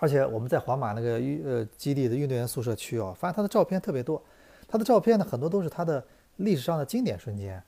[0.00, 4.20] 而且我们在皇马那个运呃基地的运动员宿舍区哦，发现他的照片特别多，
[4.66, 6.04] 他的照片呢很多都是他的
[6.36, 7.62] 历史上的经典瞬间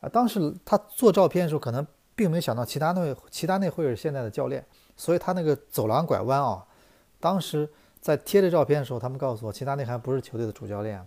[0.00, 0.08] 啊。
[0.08, 4.64] 当时他做照片的时候，可能并没想到其他那位其他那会是现在的教练，
[4.96, 6.64] 所以他那个走廊拐弯啊。
[7.20, 7.68] 当时
[8.00, 11.06] 在贴这照片的时候，他们告诉我，齐达内还不是球队的主教练，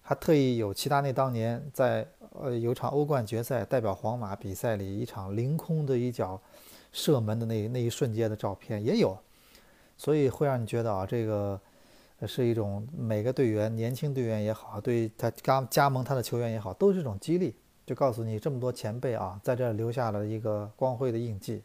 [0.00, 6.40] 还特意有齐达内当年在呃有场欧冠决赛代表皇马比赛里一场凌空的一脚
[6.92, 9.16] 射门的那那一瞬间的照片也有，
[9.96, 11.60] 所以会让你觉得啊，这个
[12.26, 17.54] 是一种每个队员年轻队员也好，对他刚加盟他的球员也好，都是一种激励，
[17.86, 21.62] 就告诉你这么多前辈啊，在这留下了一个光辉的印记，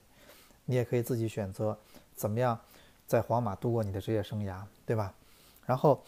[0.65, 1.78] 你也可以自己选择
[2.15, 2.60] 怎么样。
[3.08, 5.12] 在皇马度过你的职业生涯，对吧？
[5.65, 6.04] 然后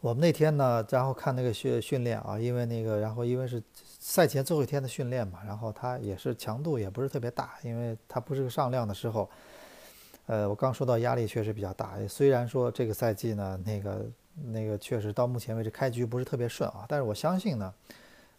[0.00, 3.62] 我们那天呢，然后看那个训训练啊，因为那个，然后因为是
[3.98, 9.28] 赛前最后一天的训练嘛，然后他也是强度也不是特别大，因为他不是个上量的时候。
[10.26, 14.06] 呃，我刚说到压力确实比较大，虽然说这个赛季呢，那个
[14.52, 17.72] 那个确实到目前为止开局不是特别顺啊，但是我相信呢。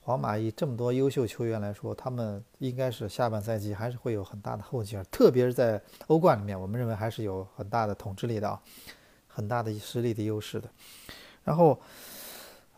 [0.02, 8.62] 皇马以这么多优秀球员来说，他们应该是下半赛季还是会有很大的后劲儿，特别是在欧冠里面，我们认为还是有很大的统治力的啊，
[9.28, 10.69] 很大的实力的优势的。
[11.43, 11.80] 然后，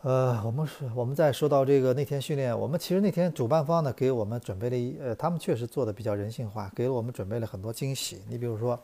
[0.00, 8.22] 呃，我们是我们在说到这个那天训练，我们其实那天主办方呢给我们准备了一，呃，他们确实做的比较人性化，给了我们准备了很多惊喜。
[8.26, 8.82] 你比如说，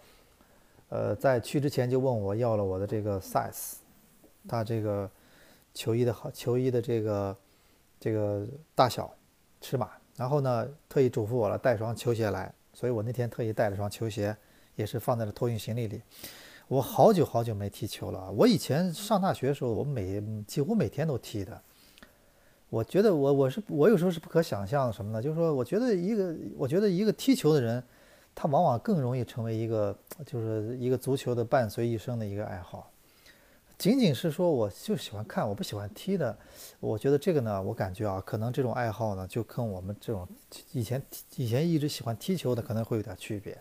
[0.94, 3.74] 呃，在去之前就问我要了我的这个 size，
[4.46, 5.10] 他这个
[5.72, 7.36] 球衣的好球衣的这个。
[8.00, 9.10] 这个大小
[9.62, 14.36] 尺码，然后呢，特意嘱咐我了带双球鞋来，所以我那天特意带了双球鞋，
[14.74, 16.02] 也是放在了托运行李里。
[16.68, 21.58] 我好久好久没踢球了，我以前上大学的时候，我每几乎每天都踢的。
[22.68, 25.22] 我觉得我我是我有时候是不可想象什么呢？
[25.22, 27.82] 就是说，我觉得一个我觉得一个踢球的人，
[28.34, 32.90] 他往往更容易成为一个就是一个足球的伴随一生的一个爱好。
[33.76, 36.36] 仅仅是说，我就喜欢看，我不喜欢踢的。
[36.78, 40.26] 我觉得这个呢，我感觉啊，可能这种爱好呢，就跟我们这种
[40.72, 41.02] 以前
[41.36, 43.60] 以前一直喜欢踢球的可能会有点区别。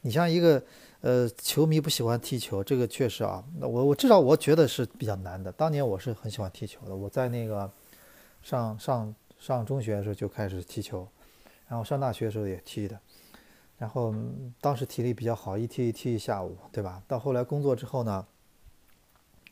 [0.00, 0.62] 你像一个
[1.00, 5.52] 呃球迷不喜欢踢球，这个确实啊，我我至少我觉得是比较难的。
[5.52, 7.70] 当年我是很喜欢踢球的，我在那个
[8.42, 11.06] 上上上中学的时候就开始踢球，
[11.68, 12.98] 然后上大学的时候也踢的，
[13.78, 14.14] 然后
[14.60, 17.02] 当时体力比较好，一踢一踢一下午，对吧？
[17.08, 18.26] 到后来工作之后呢。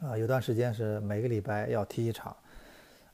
[0.01, 2.37] 啊，有段时间是每个礼拜要踢一场，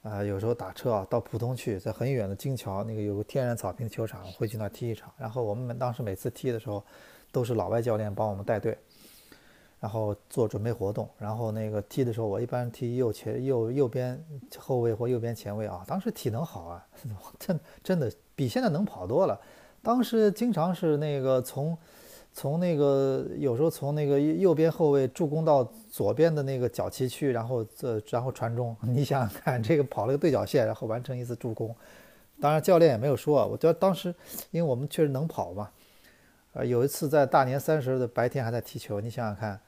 [0.02, 5.08] 啊，有时候打车啊到浦东去，在很远的金桥那个有个天然草坪球场，会去那踢一场。
[5.16, 6.84] 然后我们当时每次踢的时候，
[7.30, 8.76] 都是老外教练帮我们带队，
[9.78, 11.08] 然后做准备活动。
[11.18, 14.20] 然后那个踢的时候，我一般踢右前右右边
[14.58, 15.84] 后卫或右边前卫啊。
[15.86, 16.84] 当时体能好啊，
[17.38, 19.40] 真真的比现在能跑多了。
[19.82, 21.76] 当时经常是那个从。
[22.34, 31.76] 从那个有时候从那个右边后卫助攻到左边的那个角旗区，然后这然后传中， 你想想看，这个跑了个对角线，然后完成一次助攻。
[32.40, 34.14] 当然教练也没有说，我觉得当时
[34.50, 35.68] 因为我们确实能跑嘛。
[36.54, 39.60] 呃，有一次在大年三十的白天还在踢球，你想想看，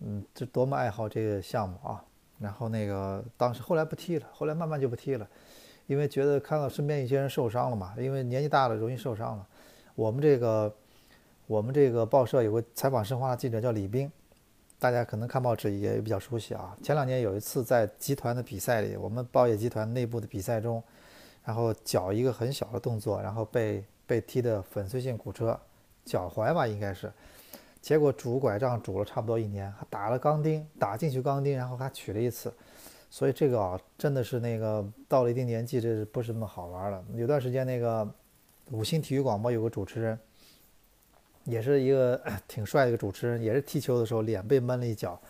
[0.00, 2.02] 嗯，这多么爱好这个项目啊。
[2.38, 5.28] 然后那个当时后来不踢了，后来慢慢就不踢了，
[5.86, 9.46] 因为觉得看到身边一些人受伤了嘛，因为年纪大了容易受伤了。
[9.96, 10.72] 我们这个。
[11.48, 14.10] 我们这个报社有个采访申花的记者叫李斌，
[14.80, 16.76] 大家可能看报纸也比较熟悉啊。
[16.82, 20.82] 前两年有一次在集团的比赛里，我们报业集团内部的比赛中，
[21.44, 25.56] 然后脚一个很小的动作，然后被被踢得粉碎性骨折，
[26.04, 27.12] 脚踝吧应该是，
[27.80, 32.52] 结果拄拐杖拄了差不多一年，还打了钢钉，打进去钢钉，然后还取了一次，
[33.08, 37.04] 所以这个啊，真的是那个到了一定年纪，这是不是那么好玩了。
[37.14, 38.04] 有段时间那个
[38.70, 40.18] 五星体育广播有个主持人，
[41.44, 45.20] 也是一个 挺帅的一个主持人，也是踢球的时候脸被闷了一脚，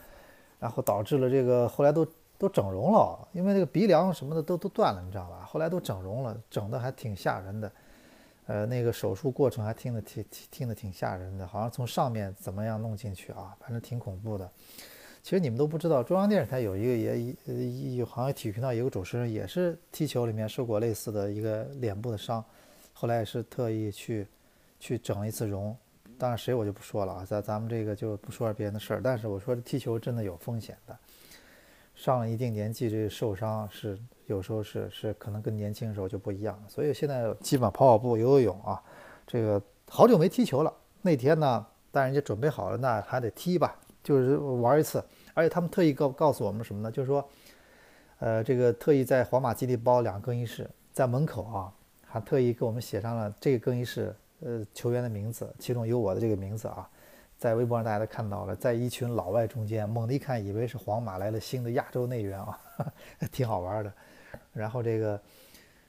[0.59, 2.07] 然后导致了这个后来都
[2.39, 5.47] 都整容了，因为那个鼻梁什么的都都断了，你知道吧？
[5.49, 7.71] 后来都整容了，整的还挺吓人的。
[8.47, 14.49] 呃，那个手术过程还听得挺听听得挺吓人的，好像从上面怎么样弄进去啊，反正挺恐怖的。
[15.21, 22.45] 其实你们都不知道，中央电视台有一个也一好像体育频道有个主持人也是踢球里面受过类似的一个脸部的伤，
[22.99, 24.27] 后来也是特意去
[24.81, 25.77] 去整了一次容。
[26.19, 29.01] 当然谁我就不说了啊，咱咱们这个就不说别人的事儿。
[29.05, 30.99] 但是我说踢球真的有风险的，
[31.95, 33.99] 上了一定年纪这受伤是。
[34.27, 38.83] 有时候是是可能跟年轻时候就不一样，所以现在基本跑跑步、游游泳啊，
[39.25, 40.75] 这个好久没踢球了。
[41.01, 45.01] 那天呢，但人家准备好了，那还得踢吧，就是玩一次。
[45.33, 46.91] 而且他们特意告告诉我们什么呢？
[46.91, 47.25] 就是说，
[48.19, 51.73] 呃，这个特意在皇马基地包两个更衣室，在门口啊，
[52.07, 56.89] 还特意给我们写上了这个更衣室呃球员的名字，其中有我的这个名字啊。
[57.39, 62.59] 在微博上大家都看到了，在一群老外中间，猛地一看以为是皇马来了新的亚洲内援啊，
[63.31, 63.93] 挺好玩的。
[64.55, 65.21] 然后这个，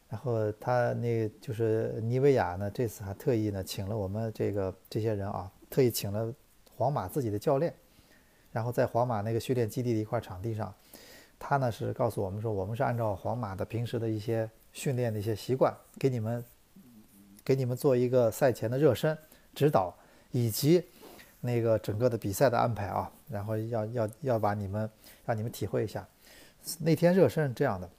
[0.09, 6.33] 然后他那就是尼维亚呢，这次还特意呢请了我们这个这些人啊，特意请了
[6.75, 7.73] 皇马自己的教练，
[8.51, 10.73] 然后在皇马那个训练基地的一块场地上，
[11.39, 16.45] 他呢是告诉我们说，我们是按照皇马的平时的一些训练的一些习惯，给你们
[17.43, 19.17] 给你们做一个赛前的热身
[19.55, 19.91] 指导，
[20.29, 20.83] 以及
[21.41, 24.87] 那个整个的比赛的安排啊，然后要要要把你们
[25.25, 26.07] 让你们体会一下，
[26.79, 27.89] 那天热身是这样的。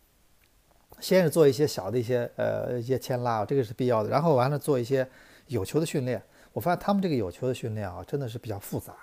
[1.01, 4.09] 先是做一些小的一些呃一些牵拉，这个是必要的。
[4.09, 5.07] 然后完了做一些
[5.49, 6.23] 有球的训练。
[6.53, 8.95] 我发现他们这个有球的训练啊，真的是比较复杂，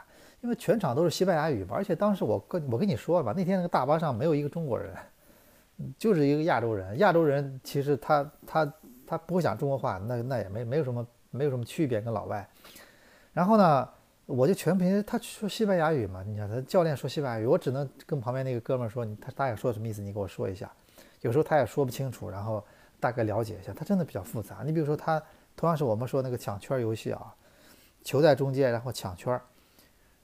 [0.41, 1.75] 因为全场都是西班牙语嘛。
[1.75, 4.93] 而且当时我跟我跟你说了吧，那天那个大巴上没有一个中国人，
[5.97, 6.97] 就是一个亚洲人。
[6.99, 8.73] 亚洲人其实他他
[9.05, 12.47] 他不会讲中国话，那那也没没有什么没有什么区别跟老外。
[13.33, 13.89] 然后呢，
[14.25, 16.23] 我就全凭他说西班牙语嘛。
[16.23, 20.71] 你看他教练说西班牙语，我只能跟旁边那个哥们说，你他大概说什么意思，你给我说一下。
[21.21, 22.63] 有时候他也说不清楚，然后
[22.99, 24.61] 大概了解一下，他真的比较复杂。
[24.63, 25.21] 你比如说，他
[25.55, 27.33] 同样是我们说那个抢圈游戏啊，
[28.03, 29.39] 球在中间，然后抢圈，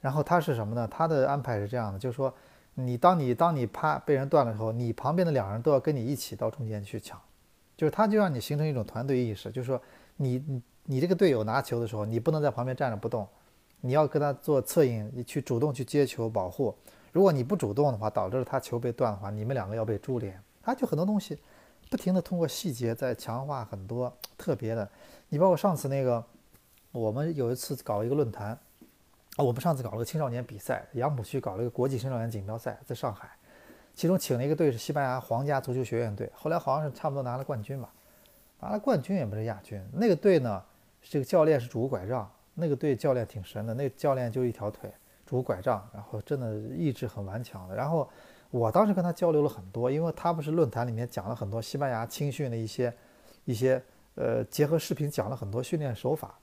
[0.00, 0.88] 然后他是什么呢？
[0.88, 2.32] 他的安排是这样的，就是说，
[2.74, 7.20] 你当你当你啪被人断了之后，你旁边的两人都要跟你一起到中间去抢，
[7.76, 9.80] 就是他就让你形成一种团队意识，就是说，
[10.16, 13.28] 你你你这个队友拿球的时候，你不能在旁边站着不动，
[13.80, 16.74] 你要跟他做策应，你去主动去接球保护。
[17.12, 20.40] 如果你不主动的话，导致了他球被断的话，你们两个要被株连。
[20.62, 21.38] 他就很多东西，
[21.90, 24.88] 不停的通过细节在强化很多特别的。
[25.28, 26.24] 你包括上次那个，
[26.90, 28.58] 我们有一次搞一个论坛，
[29.36, 33.30] 啊，我们上次搞了个青少年比赛，杨浦区搞了一个国际青少年锦标赛，在上海，
[33.94, 37.92] 其中请了一个队是西班牙皇家足球学院队，后来好像是差不多拿了冠军吧，
[38.60, 39.82] 拿了冠军也不是亚军。
[39.92, 40.62] 那个队呢，
[41.02, 44.92] 这个教练是拄拐杖，那个队教练挺神的，那个教练就一条腿，
[45.24, 48.08] 拄拐杖，然后真的意志很顽强的，然后。
[48.52, 52.92] 我当时跟他交流了很多，因为他不是论坛里面讲了很多西班牙青训的一些
[53.46, 53.82] 一些
[54.14, 56.38] 呃结合视频讲了很多训练手法，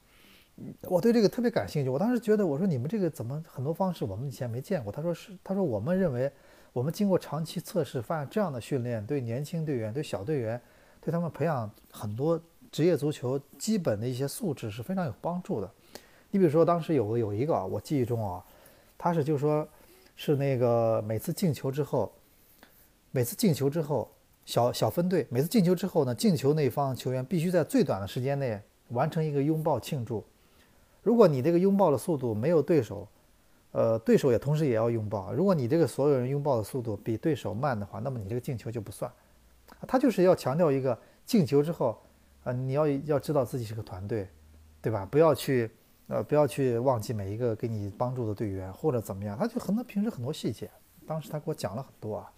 [0.83, 1.89] 我对这个特别感兴趣。
[1.89, 4.91] 我当时觉得我说你们这个怎么很多方式我们以前没见过？
[4.91, 6.31] 他说是，他说我们认为
[6.73, 10.61] 我们经过长期测试，发现这样的训练对年轻队员、对小队员、
[11.01, 12.41] 对他们培养很多
[12.71, 15.71] 职业足球基本的一些素质是非常有帮助的。
[16.31, 18.43] 你比如说当时有个有一个啊，我记忆中啊，
[18.97, 19.67] 他是就是说。
[20.21, 22.11] 是那个每次进球之后，
[23.11, 24.11] 每次进球之后，
[24.43, 30.21] 小小分队每次进球之后呢，进球那方球员必须在最短的时间内完成一个拥抱庆祝。
[31.09, 33.07] 如果你这个拥抱的速度没有对手，
[33.71, 35.33] 呃，对手也同时也要拥抱。
[35.33, 39.11] 如果你这个所有人拥抱的速度比对手慢的话，那么你这个进球就不算。
[39.87, 40.95] 他就是要强调一个
[41.25, 41.97] 进球之后，
[42.43, 44.27] 啊，你要要知道自己是个团队，
[44.83, 45.07] 对吧？
[45.09, 45.71] 不要去。
[46.11, 50.67] 呃，不要去忘记每一个给你帮助的队员或者怎么样，他就很多平时很多细节，
[51.05, 52.31] 当时他给我讲了很多啊。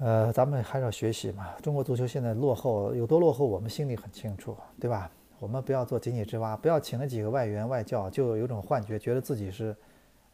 [0.00, 1.48] 呃，咱们还是要学习嘛。
[1.62, 5.10] 中国足球现在落后有多落后，我们心里很清楚，对吧？
[5.40, 9.74] 我们不要做井底之蛙，不要请了几个外援外教就有种幻觉，觉得自己是，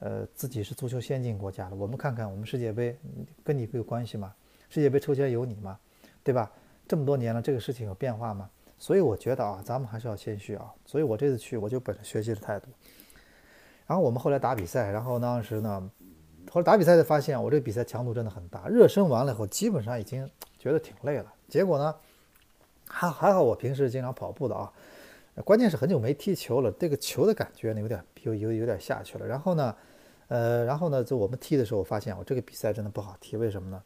[0.00, 1.76] 呃，自己是足球先进国家的。
[1.76, 2.98] 我们看看我们世界杯，
[3.44, 4.34] 跟你有关系吗？
[4.68, 5.78] 世界杯抽签有你吗？
[6.24, 6.50] 对吧？
[6.88, 8.50] 这么多年了，这个事情有变化吗？
[8.78, 10.74] 所以我觉得啊，咱们还是要谦虚啊。
[10.84, 12.66] 所以我这次去，我就本着学习的态度。
[13.86, 15.90] 然后我们后来打比赛，然后当时呢，
[16.50, 18.66] 后来打比赛才发现，我这个比赛强度真的很大。
[18.66, 20.28] 热身完了以后，基本上已经
[20.58, 21.32] 觉得挺累了。
[21.48, 21.94] 结果呢，
[22.88, 24.72] 还还好，我平时经常跑步的啊。
[25.44, 29.26] 关键是很久没踢球了，这个球的感觉呢有点有有有点下去了。
[29.26, 29.76] 然后呢，
[30.28, 33.82] 呃，然后呢，就我们踢的时候，我发现我这个比赛真的不好踢，为什么呢？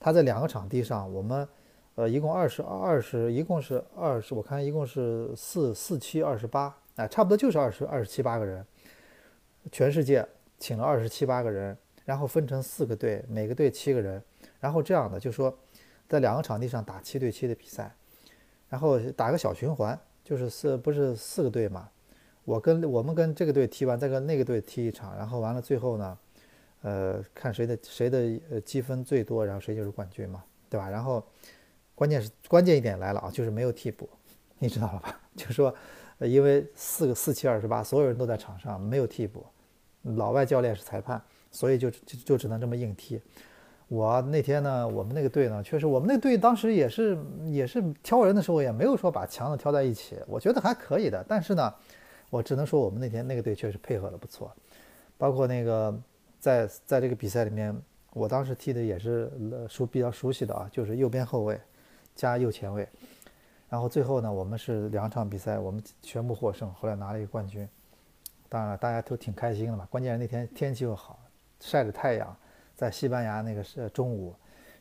[0.00, 1.46] 他在两个场地上，我们
[1.96, 8.64] 呃一共二十二十，一共是二十，我看一共是四四七二十八，哎，差不多就是二十二十七八个人，
[9.70, 10.26] 全世界
[10.58, 14.22] 请了二十七八个人，然后分成四个队，每个队七个人，
[14.60, 15.54] 然后这样的就说
[16.08, 17.94] 在两个场地上打七对七的比赛，
[18.68, 21.88] 然后打个小循环，就是四不是四个队嘛。
[22.44, 26.18] 我跟我们跟这个队踢完，再跟那个队踢一场，然后完了最后呢，
[26.82, 28.18] 呃，看谁的谁的
[28.50, 30.90] 呃积分最多，然后谁就是冠军嘛，对吧？
[30.90, 31.24] 然后
[31.94, 34.08] 关键是关键一点来了啊，就是没有替补，
[34.58, 35.20] 你知道了吧？
[35.36, 35.72] 就是说，
[36.18, 39.46] 因为四个四七二十八，所有人都在场上，没有替补，
[40.02, 41.22] 老外教练是裁判，
[41.52, 43.20] 所以就就就只能这么硬踢。
[43.88, 51.74] 我那天呢，我们那个队呢，确实我们那队当时也是也是挑人的时候也没有说把强的挑在一起，我觉得还可以的，但是呢。
[52.28, 54.52] 我只能说，我们那天那个队确实配合的不错，
[55.16, 55.96] 包括那个
[56.40, 57.74] 在在这个比赛里面，
[58.12, 59.30] 我当时踢的也是
[59.68, 61.58] 熟比较熟悉的啊，就是右边后卫
[62.16, 62.86] 加右前卫，
[63.68, 67.66] 然后最后呢，我们是两场比赛我们全部获胜，后来拿了一个冠军，
[68.48, 69.86] 当然了，大家都挺开心的嘛。
[69.88, 71.20] 关键是那天天气又好，
[71.60, 72.36] 晒着太阳，
[72.76, 74.32] 在西班牙那个是中午，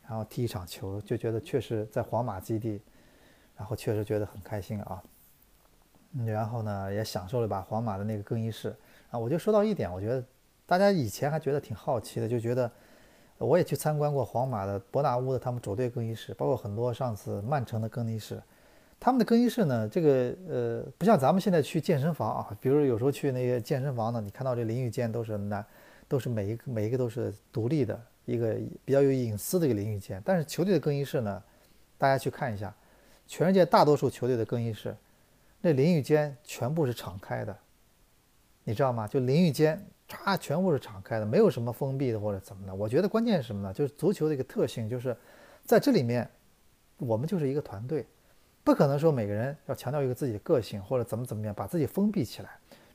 [0.08, 2.80] 然后踢一场球，就觉得确实在皇马基地，
[3.56, 5.02] 然后确实觉得很开心啊。
[6.26, 8.76] 然后呢，也享受了一把皇马的那个更衣室
[9.10, 10.24] 啊，我就说到一点，我觉得
[10.66, 12.72] 大家以前还觉得挺好奇的，就觉得
[13.38, 18.42] 我也去参观过皇马的伯纳乌的他们主队更衣室，包括很多上次曼城的更衣室，
[18.98, 25.66] 他们的更衣室呢，这个呃不像咱们现在去健身房啊，比如有时候去那个健身房呢，你看到这淋浴间都是男，
[26.08, 31.44] 都是每一个每一个都是独立的一个比较有隐私的一个淋浴间，但是球队的更衣室呢，
[31.98, 32.74] 大家去看一下，
[33.28, 34.96] 全世界大多数球队的更衣室。
[35.62, 37.58] 那淋浴间全部是敞开的，
[38.64, 39.08] 你知道吗？
[39.08, 42.76] 就淋浴间，它全部是敞开的，没有什么封闭的或者怎么的。
[42.76, 43.74] 我觉得关键是什么呢？
[43.74, 45.18] 就是足球的一个特性，就是
[45.64, 46.30] 在这里面，
[46.98, 48.06] 我们就是一个团队，
[48.64, 52.52] 不可能说每个人要强调一个自己的个性或者怎么怎么样，把自己封闭起来。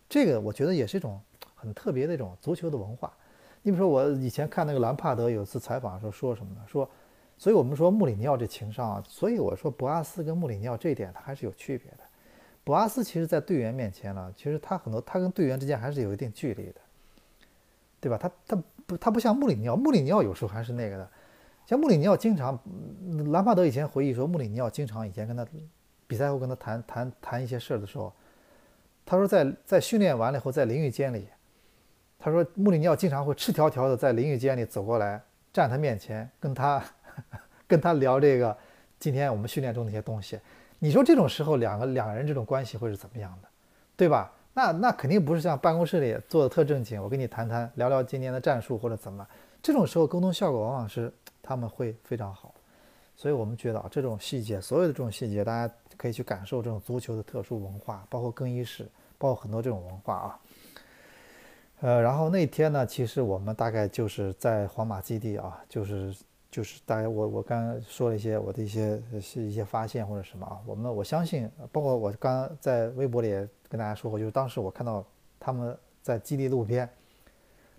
[0.09, 1.21] 这个我觉得也是一种
[1.61, 3.13] 很特别那种足球的文化。
[3.63, 6.63] 你比如说，我以前看那个兰帕德有一次采访的时候说什么呢？
[6.67, 6.89] 说，
[7.37, 11.99] 所以我们说穆里尼奥这情商啊，所以我说博阿斯跟穆里尼奥这一点他还是有区别的。
[12.65, 16.81] 博阿斯其实，在队员面前呢，其实他很多，他跟队员之间还是有一定距离的，
[18.01, 18.17] 对吧？
[18.17, 21.11] 他他不他不像穆里尼奥，穆里尼奥有时候还是那个的，
[21.67, 22.59] 像穆里尼奥经常，
[23.31, 25.47] 兰帕德以前回忆说，穆里尼奥经常以前跟他
[26.07, 28.13] 比赛后跟他谈谈谈一些事儿的时候，
[29.05, 31.29] 他说在在训练完了以后，在淋浴间里，
[32.23, 35.21] 他说穆里尼奥经常会赤条条的在淋浴间里走过来，
[35.55, 36.85] 站他面前跟他
[37.67, 38.55] 跟他聊这个
[38.99, 40.39] 今天我们训练中的一些东西。
[40.79, 43.49] 你说这种时候，两个两个人这种关系会是怎么样的，
[43.97, 44.31] 对吧？
[44.53, 49.27] 那那肯定不是像办公室里坐的特正经，我跟你谈谈聊聊今年的战术或者怎么。
[49.63, 51.13] 这种时候沟通效果往往是
[51.43, 52.55] 他们会非常好，
[53.17, 60.39] 所以我们觉得啊，这种细节，所有的这种细节，大家可以去感受这种足球的特殊文化，包括更衣室，包括很多这种文化啊。
[61.81, 66.15] 呃，然后那天呢，其实我们大概就是在皇马基地啊，就是。
[66.51, 69.01] 就是大家，我我刚刚说了一些我的一些
[69.37, 75.07] 一些发现或者什么啊，我们我相信，包括我刚刚在微博里也跟大家说过，就是当时我看到
[75.39, 76.91] 他们在基地路边，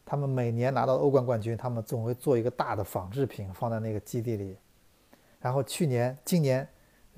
[0.05, 4.55] 他们每年拿到欧冠冠军，他们总会做一个大的仿制品放在那个基地里，
[5.41, 6.65] 然后去年、今年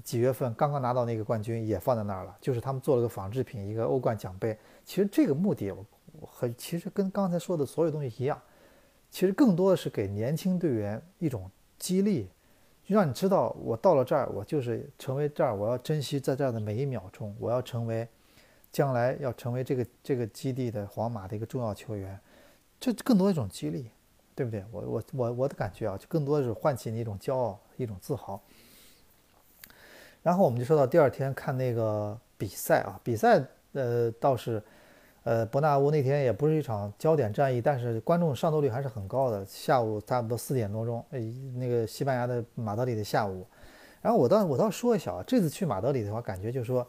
[0.03, 4.57] 几月份刚刚拿到那个冠军也放在那儿了，就是他们做了个仿制品，一个欧冠奖杯。
[4.83, 5.85] 其实这个目的我
[6.31, 8.41] 和其实跟刚才说的所有东西一样。
[9.11, 11.47] 其实更多的是给年轻队员一种
[11.77, 12.27] 激励，
[12.83, 18.07] 就让你知道，我到了这儿，我就是成为这儿，我要珍惜在这儿的每一秒钟，我要成为
[18.71, 22.19] 将来要成为这个这个基地的皇马的一个重要球员，
[22.79, 23.91] 这更多一种激励，
[24.33, 24.65] 对不对？
[24.71, 28.41] 我我我我的感觉啊，就更多的是唤起你一种骄傲，一种自豪。
[30.23, 34.59] 然后我们就说到第二天看那个比赛啊，比赛呃倒是。
[35.23, 39.45] 呃，伯纳乌那天也不是一场焦点战役，但是观众上座率还是很高的。
[39.45, 41.19] 下午差不多四点多钟，呃，
[41.55, 43.45] 那个西班牙的马德里的下午。
[44.01, 46.85] 然后我倒我倒说一下啊，这次去马德里的话，感觉就是说，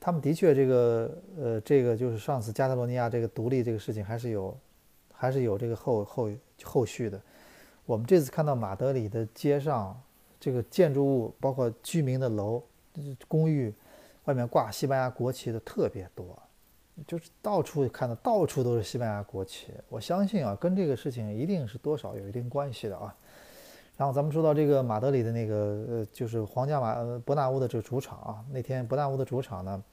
[0.00, 4.56] 他们的确这个呃，这个就是上次加泰罗尼亚这个独立这个事情还是有，
[5.12, 6.30] 还是有这个后后
[6.64, 7.20] 后续的。
[7.84, 10.00] 我们这次看到马德里的街上，
[10.40, 12.62] 这个建筑物包括居民的楼、
[13.28, 13.74] 公寓
[14.24, 16.41] 外面挂西班牙国旗的特别多。
[17.06, 19.72] 就是到处看到，到处都是西班牙国旗。
[19.88, 23.14] 我相信啊，跟这个事情一定是多少有一定关系的啊。
[23.96, 25.54] 然后咱们说到这个马德里的那个，
[25.88, 28.44] 呃，就是皇家马伯纳乌的这个主场啊。
[28.50, 29.84] 那天伯纳乌的主场呢，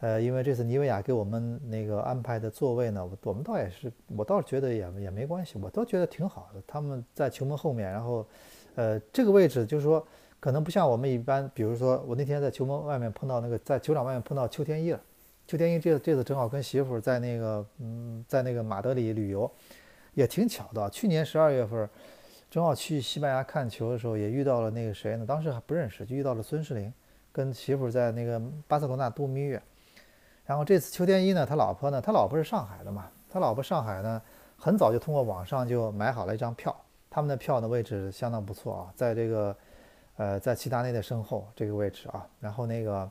[0.00, 6.62] 呃，因为这次尼维亚给我们那个安排的座位呢，我我们倒也是，我倒是觉得也也没关系，我倒觉得挺好的。
[6.66, 8.26] 他们在球门后面，然后，
[8.76, 10.04] 呃，这个位置就是说，
[10.40, 15.00] 可能不像我们一般，比如说我那天在球门外面碰到那个，在球场外面碰到邱天一了。
[15.46, 19.50] 邱天一这这次正好跟媳妇在那个，嗯，在那个马德里旅游，
[20.14, 20.88] 也挺巧的。
[20.90, 21.88] 去年十二月份，
[22.50, 25.26] 正好去西班牙看球的时候，也遇到了那个谁呢？
[25.26, 26.92] 当时还不认识，就遇到了孙世林，
[27.32, 29.60] 跟媳妇在那个巴塞罗那度蜜月。
[30.44, 34.20] 然后这次邱天一呢，他老婆呢，他老婆是上海的嘛，他老婆上海呢，
[34.56, 36.74] 很早就通过网上就买好了一张票，
[37.08, 39.56] 他们的票的位置相当不错啊，在这个，
[40.16, 42.26] 呃，在齐达内的身后这个位置啊。
[42.40, 43.10] 然后那个，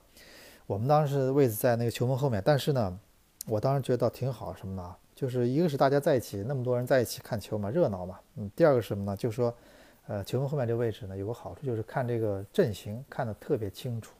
[0.71, 2.97] 我们当时位置在那个球门后面，但是呢，
[3.45, 4.95] 我当时觉得挺好什么呢？
[5.13, 8.17] 就是一个是大家在一起，那么多人在一起看球嘛，热闹嘛。
[8.37, 9.17] 嗯，第二个是什么呢？
[9.17, 9.53] 就是说，
[10.07, 14.13] 呃，球门后面这个位置呢，有个好处就是看这个阵型看得特别清楚。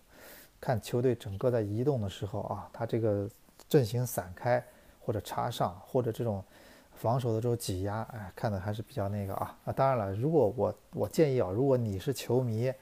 [0.59, 3.29] 看球队整个在移动的时候啊，他这个
[3.69, 4.61] 阵型散开
[4.99, 6.43] 或者插上或者这种
[6.95, 9.71] 防守的这种挤压，哎，看的还是比较那个啊啊。
[9.71, 12.73] 当然了，如果我我建议啊，如果你是球迷，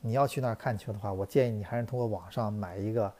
[0.00, 3.12] 你要去那儿看球的话，我建议你还是通过网上买一个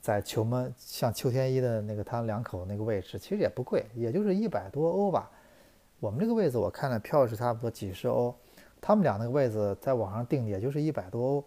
[0.00, 5.30] 在球门像邱天一的那个他两口那个位置，其实也不贵，也就是一百多欧吧。
[6.00, 8.34] 我们这个位置我看了票是差不多几十欧，
[8.80, 11.44] 他们俩那个位置在网上订的也就是一百多欧。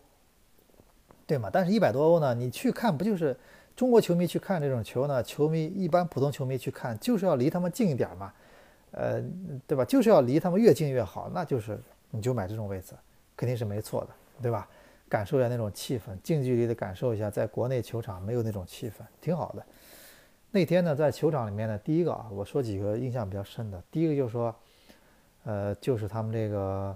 [1.25, 1.49] 对吗？
[1.51, 2.33] 但是，一百多欧呢？
[2.33, 3.35] 你去看不就是
[3.75, 5.21] 中国球迷去看这种球呢？
[5.21, 8.33] 球迷一般普通球迷去看，就是要离他们近一点嘛，
[8.91, 9.21] 呃，
[9.67, 9.83] 对吧？
[9.83, 11.29] 就是要离他们越近越好。
[11.33, 11.77] 那就是
[12.11, 12.93] 你就买这种位置，
[13.35, 14.07] 肯定是没错的，
[14.41, 14.67] 对吧？
[15.09, 19.65] 感受一下那种气氛，近距离的感受一下，在国内球场没有那种气氛，挺好的。
[20.51, 23.81] 那天呢，在球场里面呢，第一个啊，我说几个印象比较深的。
[23.89, 24.55] 第一个就是说，
[25.43, 26.95] 呃，就是他们这个，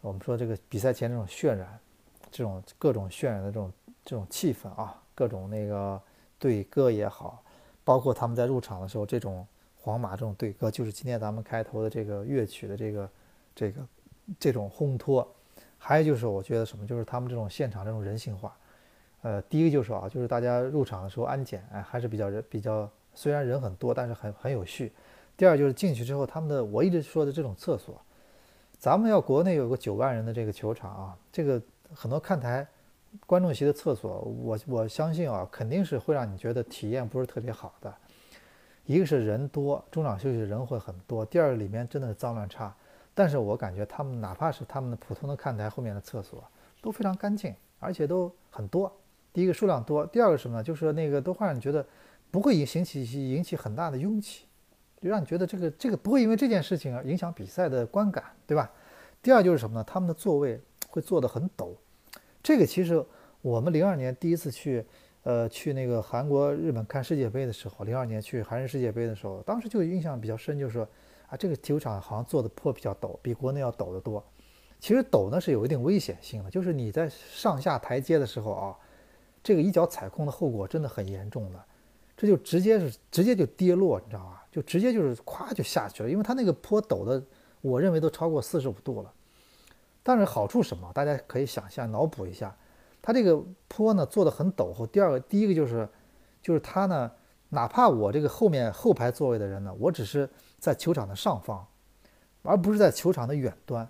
[0.00, 1.78] 我们说这个比赛前这种渲染。
[2.28, 3.72] 这种各种渲染的这种
[4.04, 5.98] 这种气氛啊，各种那个
[6.38, 7.42] 对歌也好，
[7.82, 9.46] 包括他们在入场的时候这种
[9.80, 13.10] 皇马这种对歌，就是今天咱们开头的这个乐曲的这个
[13.54, 13.86] 这个
[14.38, 15.26] 这种烘托。
[15.86, 18.56] 还有就是我觉得什么，就是他们这种现场这种人性化。
[19.22, 24.92] 呃，第一个就是啊，就是大家入场的时候安检，哎，还是比较人比较，虽然人很多，但是很很有序。
[25.36, 28.00] 第二就是进去之后，他们的我一直说的这种厕所，
[28.78, 31.62] 咱们要国内有个九万人的这个球场啊，这个。
[31.94, 32.66] 很多看台、
[33.26, 37.94] 观众席的厕所，我我相信啊，肯定是会让你觉得体验不是特别好的。
[38.86, 42.74] 一个是人多，中场休息人会很多；第二个里面真的是脏乱差。
[43.16, 46.44] 但是我感觉他们哪怕是他们的普通的看台后面的厕所
[46.80, 48.96] 都非常干净，而且都很多。
[49.32, 50.62] 第一个数量多，第二个什么呢？
[50.62, 51.84] 就是那个都会让你觉得
[52.30, 54.44] 不会引起引起很大的拥挤，
[55.00, 58.70] 就让你觉得这个这个不会因为这件事情而影响比赛的观感，对吧？
[59.20, 59.84] 第二就是什么呢？
[59.84, 60.60] 他们的座位。
[60.88, 61.74] 会坐得很陡，
[62.42, 63.04] 这个其实
[63.42, 64.82] 我们零二年第一次去，
[65.24, 70.88] 呃，去那个韩国、日本看世界杯的时候，零二年去韩日世界杯的时候，当时就印象比较深，就是说
[71.28, 74.22] 啊，这个体育场好像做的坡比较陡，比国内要陡得多。
[74.78, 78.76] 其实陡呢是有一定危险性的，就是你在上下台阶的时候啊，
[79.42, 81.64] 这个一脚踩空的后果真的很严重的，
[82.16, 84.44] 这就直接是直接就跌落，你知道吧？
[84.52, 87.22] 就直接就是咵就下去了，因为它那个坡陡的，
[87.60, 89.12] 我认为都超过四十五度了。
[90.02, 90.90] 但是好处什么？
[90.94, 92.56] 大家可以想象、脑补一下，
[93.02, 94.86] 它这个坡呢做的很陡后。
[94.86, 95.88] 第二个，第一个就是，
[96.40, 97.10] 就是它呢，
[97.48, 100.28] 哪怕我这个后面后排座位的人呢，我只是
[100.58, 101.66] 在球场的上方，
[102.42, 103.88] 而不是在球场的远端，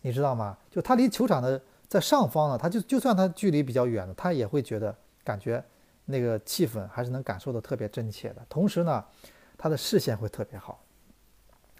[0.00, 0.56] 你知道吗？
[0.70, 5.62] 就他离球场的在上方呢，他就就算他距离比较远的，他也会觉得感觉
[6.06, 8.42] 那个气氛还是能感受的特别真切的。
[8.48, 9.04] 同时呢，
[9.56, 10.82] 他的视线会特别好。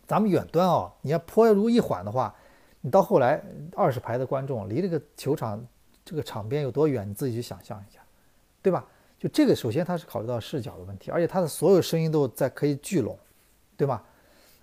[0.07, 2.35] 咱们远端哦，你要坡如一缓的话。
[2.81, 3.43] 你到后来
[3.75, 5.61] 二十排的观众离这个球场
[6.05, 7.11] 这个场边有多远？
[7.11, 7.99] 你自己去想象一下，
[8.63, 8.87] 对吧？
[9.19, 13.19] 就这个，首先它是考虑到视角的问题，而且它的所有声音都在可以聚拢，
[13.77, 14.05] 对吧？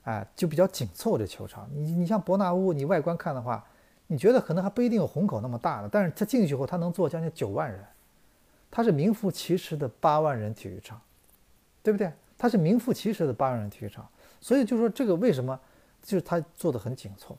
[0.04, 1.70] 哎，就比较紧凑这球场。
[1.74, 3.66] 你你像伯纳乌，你外观看的话，
[4.08, 7.84] 你觉得可能还不一定有虹口那么大呢，但是它进去后，它能坐将近九万人，
[8.70, 11.02] 它是名副其实的八万人体育场，
[11.82, 12.12] 对不对？
[12.38, 14.08] 它是名副其实的八万人体育场，
[14.40, 15.60] 所以就说这个为什么
[16.04, 17.36] 就是它做的很紧凑。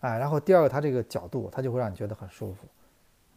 [0.00, 2.66] 哎，然后第二个，它这个角度，它就会让你觉得很舒服，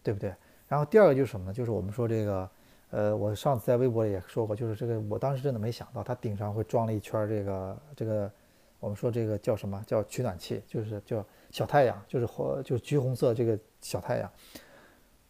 [0.02, 0.34] 对不对？
[0.68, 1.54] 然后第二个就是什么呢？
[1.54, 2.50] 就是我们说这个，
[2.92, 8.32] 呃，我上次在微博里也说过，就是这个，我当时真的没想到，它顶上会装了一圈这个这个，
[8.80, 14.30] 我们说这个叫什么叫取暖器，就是叫小太阳，就是火，就是橘红色这个小太阳。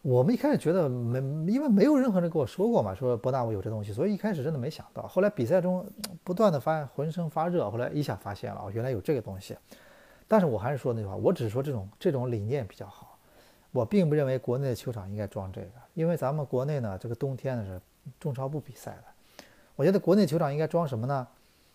[0.02, 1.20] 我们一开始觉得没，
[1.52, 5.06] 因为没有任何人跟我说过嘛，说博纳沃有这东西，所以一开始真的没想到。
[5.06, 5.86] 后来比赛中
[6.24, 9.56] 不断的发现浑身发热，后来一下发现了，原来有这个东西。
[10.26, 13.11] 但是我还是说那句话，我只是说这种这种理念比较好，
[13.72, 17.80] 我并不认为国内的球场应该装这个，因为咱们国内呢，这个冬天呢是
[18.20, 19.04] 中超不比赛的。
[19.74, 21.26] 我觉得国内球场应该装什么呢？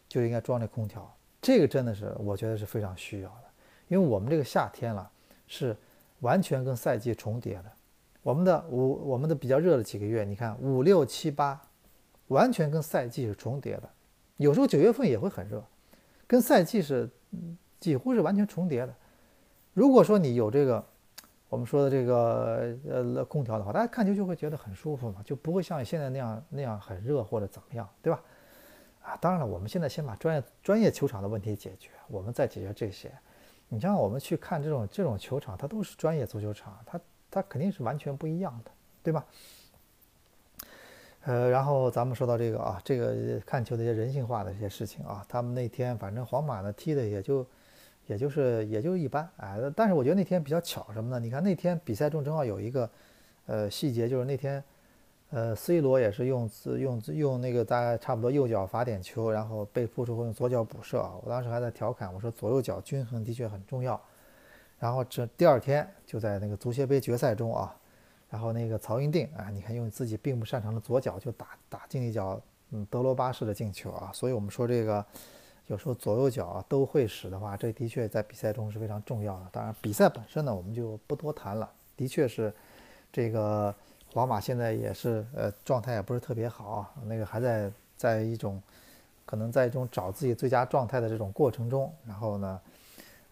[0.08, 3.44] 就应该装这空调，这个真的是我觉得是非常需要的，
[3.90, 5.12] 因为我们这个夏天了
[5.48, 5.76] 是
[6.22, 7.66] 完全跟赛季重叠的。
[8.22, 11.62] 我们的五我们的比较热的几个月，你看五六七八，
[12.28, 13.90] 完全跟赛季是重叠的。
[14.38, 15.64] 有时候九月份也会很热，
[16.28, 17.10] 跟赛季是
[17.80, 18.94] 几乎是完全重叠的。
[19.74, 20.86] 如果说你有这个
[21.50, 28.22] 我们说的这个呃空调的话，大家看球就会觉得很舒服嘛，就不会像现在那样那样很热或者怎么样，对吧？
[29.02, 33.12] 啊，当然了，我们现在先把专业专业球场的问题解决，我们再解决这些。
[33.70, 37.00] 你像我们去看这种这种球场，它都是专业足球场，它
[37.32, 38.72] 它肯定是完全不一样的，
[39.02, 39.26] 对吧？
[41.24, 47.46] 呃，然后咱们说到这个啊，这个看球的一些人性化的一些事情啊，他们那天反正皇马呢踢的也就，
[48.08, 51.20] 也就是也就一般哎，但是我觉得那天比较巧什么呢？
[51.20, 52.90] 你看那天比赛中正好有一个，
[53.46, 54.64] 呃细节就是那天，
[55.30, 64.02] 呃 C 罗也是用自用用那个大概差不多右脚罚点球，然后被扑出后用左脚补射啊，我当时还在调侃我说左右脚均衡的确很重要，
[64.80, 67.76] 然后这第二天就在那个足协杯决赛中啊。
[68.30, 72.38] 然后那个曹云定啊，你看用自己并不擅长的左脚就打打进一脚，
[72.72, 74.12] 嗯，德罗巴式的进球啊。
[74.14, 75.06] 所以我们说这个
[75.68, 79.48] 有时候左右脚都会使的话，这的确在比赛中是非常重要的。
[79.52, 81.70] 当然，比赛本身呢，我们就不多谈了。
[81.96, 82.54] 的确是
[83.12, 83.74] 这个
[84.14, 88.62] 皇马现在也是呃状态也不是特别好，那个还在在一种
[89.26, 91.94] 可能在一种找自己最佳状态的这种过程中。
[92.06, 92.62] 然后呢，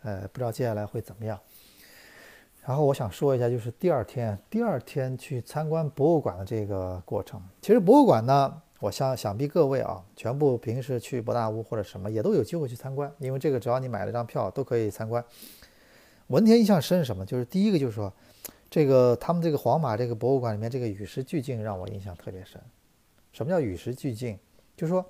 [0.04, 1.40] 呃，不知道接下来会怎么样。
[2.66, 7.40] 然后我想说一下，就是第二天，第二天去参观博物馆的这个过程。
[7.62, 15.26] 其实博物馆呢，我想想必各位啊，全部平时去博大屋或者什么也都有机会去参观，因为这个只要你买了张票都可以参观。
[16.28, 17.26] 文天印象深是什么？
[17.26, 18.14] 就是第一个就是说，
[18.70, 22.62] 这个他们这个皇马这个博物馆里面这个与时俱进让我印象特别深。
[23.32, 24.38] 什么叫与时俱进？
[24.78, 25.04] 就是说，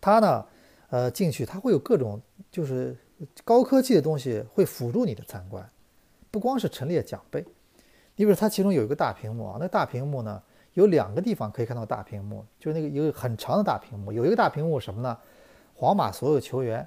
[0.00, 0.46] 它呢，
[0.90, 2.96] 呃，进去它会有各种就是
[3.42, 5.68] 高科技的东西会辅助你的参观。
[6.30, 7.44] 不光是陈列奖杯，
[8.14, 10.40] 你比如它其中有一个大屏幕啊，那大屏幕呢
[10.74, 15.16] 有两个地方可以看到大屏幕，就是那个一个很长的大屏幕，有一个大屏幕什么呢？
[15.74, 16.86] 皇马所有球员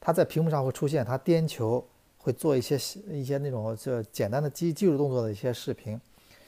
[0.00, 1.84] 他在屏幕上会出现他颠球
[2.18, 2.76] 会做一些
[3.08, 6.00] 一些那种就简单的技技术动作的一些视频，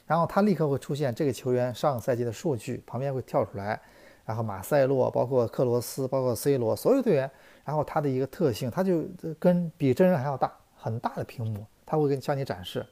[0.06, 3.80] 然后他立刻会出现这个球员上个赛季的数据，旁边会跳出来，
[4.24, 7.30] 然后马塞洛、包括克罗斯、包括 C 罗所有队员，
[7.64, 9.04] 然后他的一个特性，他就
[9.38, 11.66] 跟比真人还要大，很大的屏幕。
[11.84, 12.86] 他会跟向你展示。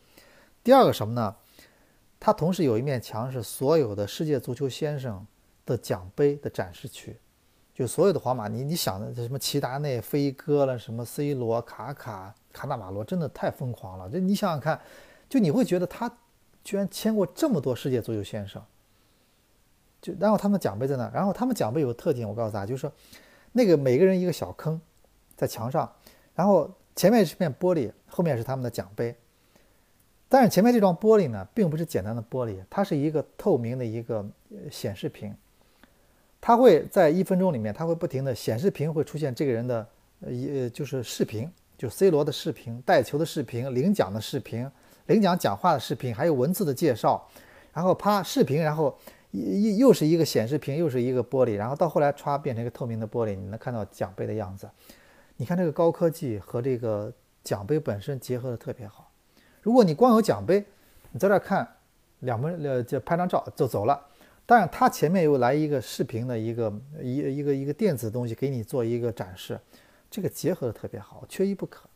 [0.62, 1.34] 第二个什么呢？
[2.20, 5.26] 它同时有一面墙是所有的世界足球先生
[5.66, 7.18] 的奖杯的展示区，
[7.74, 14.08] 就所有的皇马，你你想的什么齐达内、飞哥了，什么 C 罗、卡卡、卡纳瓦罗，真的太疯狂了。
[14.08, 14.78] 就你想想看，
[15.28, 16.08] 就你会觉得他
[16.62, 18.62] 居然签过这么多世界足球先生。
[20.00, 22.92] 就然后他们奖杯在那，然后他们奖杯有个特点，我告诉大家，就是说
[23.52, 24.80] 那个每个人一个小坑
[25.34, 25.90] 在墙上，
[26.34, 26.70] 然后。
[26.96, 29.16] 前面是片玻璃，后面是他们的奖杯。
[30.32, 34.24] 但是前面这幢玻璃呢，并不是简单的玻璃，它是一个透明的一个
[34.70, 35.34] 显示屏。
[36.40, 39.84] 它会在一分钟里面，它会不停的显示屏会出现这个人的
[40.28, 44.70] 一就是视频，就 C 罗的视频、带球的视频、领奖的视频、
[45.06, 47.28] 领奖讲话的视频，还有文字的介绍。
[47.72, 48.96] 然后啪视频，然后
[49.32, 54.70] 又又是一个显示屏，又是一个玻璃，然后到后来歘变成一个透明的玻璃，你能看到奖杯的样子。
[55.36, 57.12] 你看这个高科技和这个
[57.42, 59.09] 奖杯本身结合的特别好。
[59.62, 60.64] 如果你光有奖杯，
[61.12, 61.66] 你在这看
[62.20, 64.00] 两分呃就拍张照就走了。
[64.46, 69.58] 但是，它前面又来一个视频的一个一一个一个电子东西给你做一个展示，
[70.10, 71.88] 这个结合的特别好，缺一不可。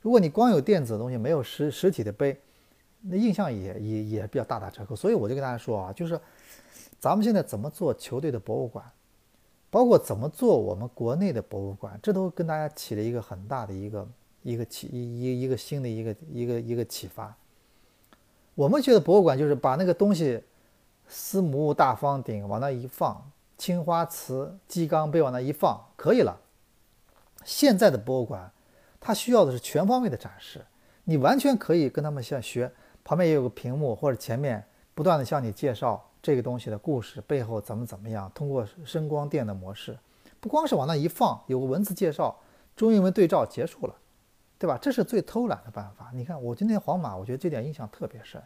[0.00, 2.38] 如果你光有电子的东西，没有实实体的杯，
[3.00, 4.94] 那印象也也也比较大打折扣。
[4.94, 6.20] 所以我就跟大家说啊，就是
[6.98, 8.84] 咱们现在怎么做球队的博物馆。
[9.70, 14.06] 包括怎么做我们国内的博物馆，这都跟大家起了一个很大的一个
[14.42, 17.34] 一个启一一一个新的一个一个一个启发。
[18.54, 20.42] 我们觉得博物馆就是把那个东西，
[21.08, 26.38] 司母大方鼎往那一放，青花瓷鸡缸杯往那一放，可以了。
[27.44, 28.52] 现在的博物馆，
[29.00, 30.64] 它需要的是全方位的展示，
[31.04, 32.70] 你完全可以跟他们像学，
[33.02, 34.64] 旁边也有个屏幕或者前面
[34.94, 36.04] 不断的向你介绍。
[36.22, 38.30] 这个东西的故事背后怎么怎么样？
[38.32, 39.98] 通过声光电的模式，
[40.38, 42.38] 不光是往那一放，有个文字介绍，
[42.76, 43.94] 中英文对照结束了，
[44.62, 44.78] 对吧？
[44.80, 46.08] 这是最偷懒的办法。
[46.14, 48.40] 你看我今天皇马，我觉得这点印象特别深。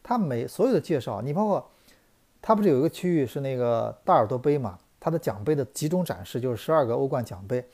[0.00, 1.68] 他每所有的介绍，你包括
[2.40, 4.78] 他不是有一个区域是那个大耳朵杯嘛？
[5.00, 7.64] 他的奖杯的集中展示就是十二个欧冠奖杯，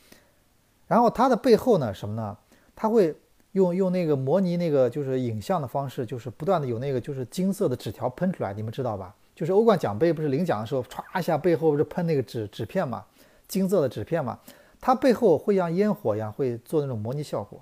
[0.86, 2.34] 然后他的背后呢什么呢？
[2.74, 3.14] 他会
[3.52, 9.14] 用用那个模拟那个就是影像的方式，就是不断的有那个就是金色的纸条喷出来，你们知道吧？
[9.34, 13.04] 就是欧冠奖杯不是领奖的时候，歘一下背后不是喷那个纸纸片嘛，
[13.46, 14.38] 金色的纸片嘛，
[14.80, 17.60] 它背后会像烟火一样会做那种模拟效果，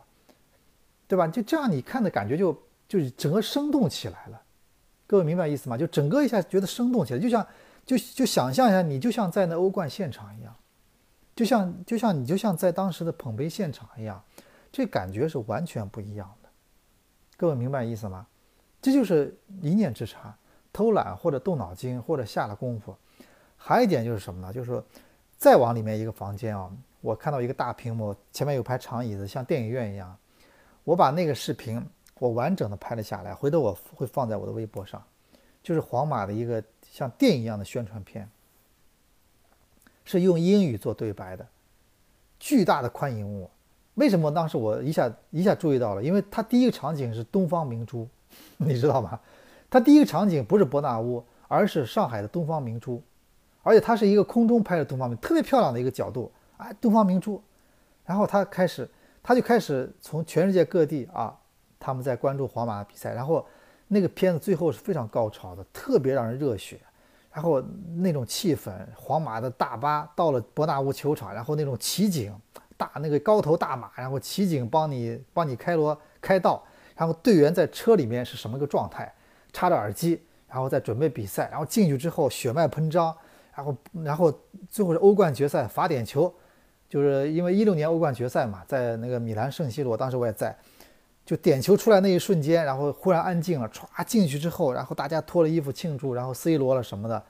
[1.10, 1.26] 对吧？
[1.26, 2.56] 就这样你看的感觉就
[2.86, 4.40] 就是整个生动起来了。
[5.08, 5.76] 各位明白意思吗？
[5.76, 7.44] 就整个一下觉得生动起来，就像
[7.84, 10.54] 就就想象一下，你就像在那欧冠现场一样，
[11.34, 14.22] 就像就像你就像在当时的捧杯现场一样，
[14.70, 16.48] 这感觉是完全不一样的。
[17.36, 18.24] 各位明白意思吗？
[18.80, 20.32] 这就是一念之差，
[20.72, 22.94] 偷懒或者动脑筋或者下了功夫。
[23.56, 24.52] 还有一点就是什么呢？
[24.52, 24.80] 就是说
[25.36, 30.16] 再往里面一个房间啊，我看到一个大屏幕，前面有排长椅子，像电影院一样，
[30.90, 31.80] 我把那个视频。
[32.18, 35.02] 我完整的拍了下来，回头我会放在我的微博上，
[35.62, 38.28] 就是皇马的一个像电影一样的宣传片，
[40.04, 41.46] 是用英语做对白的，
[42.38, 43.48] 巨大的宽银幕。
[43.94, 46.04] 为什么当时我一下一下注意到了？
[46.04, 48.06] 因为它第一个场景是东方明珠，
[48.58, 49.18] 你知道吗？
[49.70, 53.02] 它第一个场景不是伯纳乌，而是上海的东方明珠，
[53.62, 57.42] 而且它是一个空中拍的东方明，特别漂亮的一个角度，哎，东方明珠。
[58.04, 58.86] 然后它开始，
[59.22, 61.36] 他就开始从全世界各地啊。
[61.82, 63.46] 他们在关注皇马的比赛，然后
[63.88, 66.78] 那个片子最后是非常高潮的，特别让人热血。
[67.32, 67.58] 然后
[67.96, 72.38] 那种气氛，皇马的大巴到了伯纳乌球场，然后那种骑警
[72.76, 76.62] 大那个高头大马，然后骑警帮你帮你开罗开道，
[76.94, 79.10] 然后队员在车里面是什么个状态？
[79.50, 83.16] 插着耳机，然后在准备比赛，然后进去之后血脉喷张，
[83.54, 84.30] 然后然后
[84.68, 86.30] 最后是欧冠决赛罚点球，
[86.90, 90.54] 就是因为一六年欧冠决赛嘛，在那个米兰圣西罗，当时我也在。
[91.22, 97.22] 就点球出来那一瞬间，然后忽然安静了，歘进去之后，然后大家脱了衣服庆祝，然后 C 罗了什么的，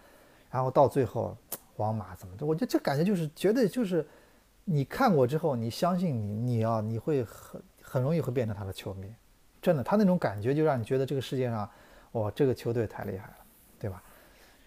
[0.51, 1.37] 然后到最后，
[1.77, 2.47] 皇马怎么着？
[2.47, 4.07] 我觉得这感觉就是绝对就是，
[4.65, 9.13] 你看过之后，你相信你你啊，你会很很容易会变成他的球迷，
[9.61, 11.69] 真的，他那种感觉就让你觉得这个世界上，
[12.13, 13.35] 哇，这个球队太厉害了，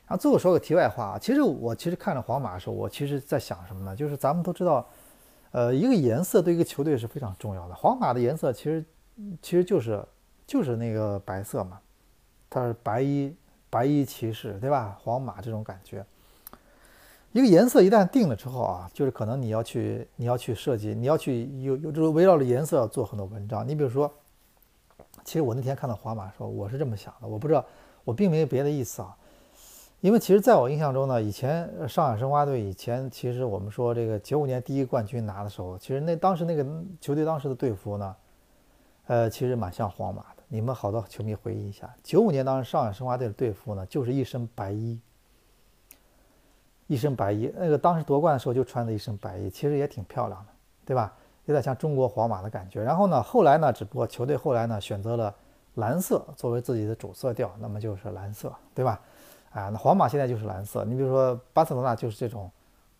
[0.07, 3.95] 然后最后说个题外话啊，其实我其实看着皇马的时候，我其实在想什么呢？
[3.95, 4.87] 就是咱们都知道，
[5.51, 8.83] 呃，一个颜色对一个球队是非常重要的，皇马的颜色其实。
[9.43, 10.03] 其实就是
[10.47, 11.79] 就是那个白色嘛，
[12.49, 13.31] 它是白衣
[13.69, 14.97] 白衣骑士，对吧？
[14.99, 16.03] 皇马这种感觉，
[17.31, 23.67] 一个颜色一旦定了之后啊，就是可能你要去你要去设计，你要去有有就是围绕着颜色做很多文章。
[23.67, 24.11] 你比如说，
[25.23, 27.63] 其实我那天看到皇马说，我是这么想的，我不知道
[28.03, 29.15] 我并没有别的意思啊，
[30.03, 36.65] 因为其实在我印象中呢，以前上海申花队以前其实我们说这个九五年第一冠军拿的时候，其实那当时那个
[36.99, 38.15] 球队当时的队服呢。
[39.07, 40.43] 呃，其实蛮像皇马的。
[40.49, 44.99] 你们好多球迷回忆一下，九五年当时上海申花队的队服呢，就是一身白衣，
[46.87, 47.49] 一身白衣。
[47.57, 50.51] 那个当时夺冠的时候就穿的一身白衣，其实也挺漂亮的，
[50.85, 51.13] 对吧？
[51.45, 52.81] 有点像中国皇马的感觉。
[52.81, 55.33] 然后呢，后来呢，只不过球队后来呢选择了
[55.75, 58.99] 蓝色作为自己的主色调，那么就是蓝色，对吧？
[59.53, 60.83] 啊，那皇马现在就是蓝色。
[60.83, 62.51] 你比如说巴塞罗那就是这种，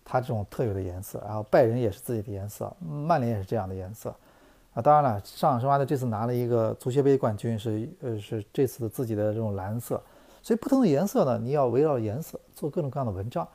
[0.06, 1.22] 它这种特有的颜色。
[1.26, 4.14] 然后拜仁也是自己的颜色，曼联也是这样的颜色。
[4.74, 10.02] 啊，当然了，上海申花队这次拿了一个足协杯冠军，是呃是这次的自己的这种蓝色，
[10.42, 13.48] 所以不同的颜色呢，你要围绕颜色做各种各样的文章，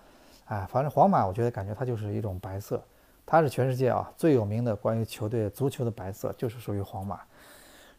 [0.46, 2.80] 哎，反正皇马我觉得感觉它就是一种白色，
[3.26, 7.20] 它是全世界啊最有名的关于球队足球的白色，就是属于皇马。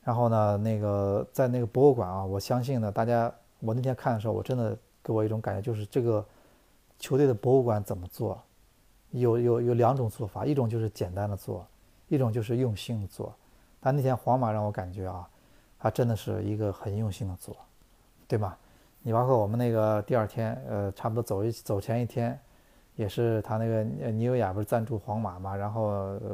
[0.02, 3.30] 然后呢，那个在那个博物馆啊，我相信呢，大家
[3.60, 6.26] 我那天看的时候，我真的给我一种感觉，就是这个
[6.98, 8.42] 球队的博物馆怎么做，
[9.12, 11.66] 有有有两种做法，一种就是简单的做。
[12.12, 13.32] 一种就是用心做，
[13.80, 15.30] 但那天皇马让我感觉啊，
[15.78, 17.56] 他真的是一个很用心的做，
[18.28, 18.58] 对吧？
[19.04, 22.40] 你包括我们那个第二天，呃，差不多走一走前一天，
[22.96, 25.84] 也是他那个尼欧亚不是赞助皇马嘛，然后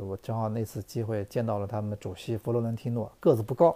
[0.07, 3.76] 我正好那次机会见到了他们的主席弗洛伦蒂诺，个子不高，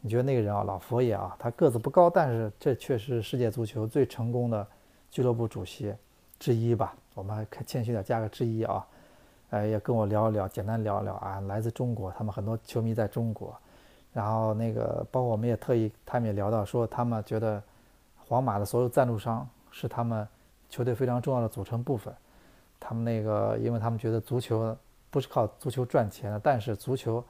[0.00, 4.66] 你觉得那个人啊，老佛爷啊，他个子不高，但是这却是世界足球最成功的
[5.10, 5.94] 俱乐部主席
[6.38, 6.94] 之一吧？
[7.14, 8.86] 我们还谦虚点加个之一啊。
[9.50, 13.58] 哎，也跟我聊一聊，简单聊一聊啊，来自中国，他们很多球迷在中国，
[14.12, 17.62] 然后那个包括我们也特意，他们也聊到说，他们觉得
[18.16, 20.28] 皇马的所有赞助商是他们
[20.68, 22.14] 球队非常重要的组成部分。
[22.78, 24.76] 他们那个，因为他们觉得足球
[25.10, 27.24] 不是靠足球赚钱的，但是足球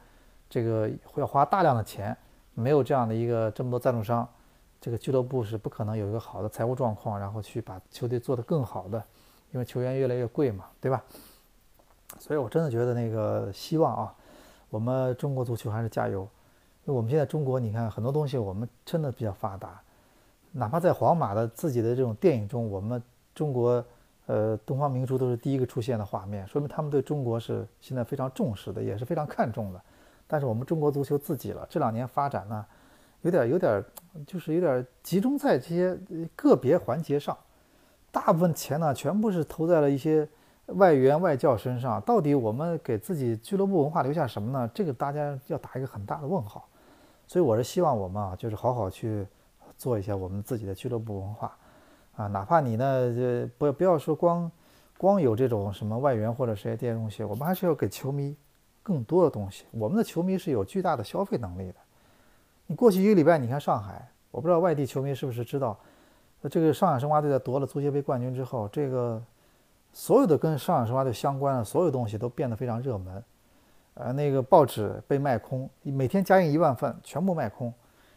[0.50, 2.14] 这个会要花大量的钱，
[2.58, 4.28] 没有这样的一个这么多赞助商，
[4.80, 9.02] 这个俱乐部是不可能有一个好的财务状况，然后去把球队做得更好的，
[9.52, 11.02] 因为球员越来越贵嘛，对吧？
[12.18, 14.14] 所以，我真的觉得那个希望啊，
[14.70, 16.28] 我们中国足球还是加油。
[16.84, 19.80] 因为我们现在中国，你看很多东西我们真的比较发达，
[20.52, 23.00] 哪怕在皇马的自己的这种电影中，我们
[23.34, 23.84] 中国
[24.26, 29.80] 呃东方明珠都是第一个出现的画面，说明他们对中国是现在非常重视的，也是非常看重的。
[30.28, 32.64] 但是我们中国足球自己了，这两年发展呢，
[33.22, 33.82] 有点有点
[34.26, 35.98] 就是有点集中在这些
[36.36, 37.36] 个别环节上，
[38.12, 40.28] 大部分钱呢全部是投在了一些
[40.66, 42.00] 外援外教身上。
[42.02, 44.70] 到底我们给自己俱乐部文化留下什么呢？
[44.74, 46.68] 这个大家要打一个很大的问号。
[47.26, 49.26] 所以我是希望我们啊，就是好好去
[49.76, 51.56] 做一下我们自己的俱乐部文化
[52.16, 54.50] 啊，哪怕你呢，这不不要说光
[54.96, 58.34] 光有这种什么外援或者这些这些东西，我们还是要给球迷
[58.88, 59.66] 更多的东西。
[59.70, 61.74] 我们的球迷是有巨大的消费能力的。
[62.66, 65.78] 你过去一个礼拜，你看上海，我不知道外地球迷是不是知道，
[66.50, 69.22] 这个上海申花队在夺了足协杯冠军之后，这个
[69.92, 73.22] 所有的跟上海申花队相关的所有东西都变得非常热门。
[73.92, 77.70] 呃，那个报纸被卖空，每天加印一万份，全部卖空。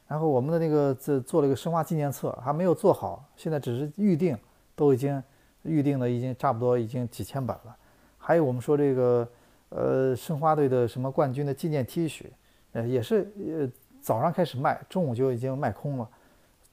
[0.07, 4.37] 然后我们的那个这做了一个申花纪念册，还没有做好，现在只是预定，
[4.75, 5.21] 都已经
[5.63, 7.75] 预定的已经差不多已经几千本了。
[8.17, 9.27] 还有我们说这个
[9.71, 12.27] 呃申花队的什么冠军的纪念 T 恤，
[12.73, 13.69] 呃也是呃
[13.99, 16.07] 早上开始卖，中午就已经卖空了。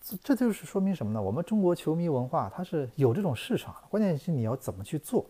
[0.01, 1.21] 这这就是说明什么呢？
[1.21, 5.25] 我们中国球迷文化它是有这种市场，关键是你要怎么去做，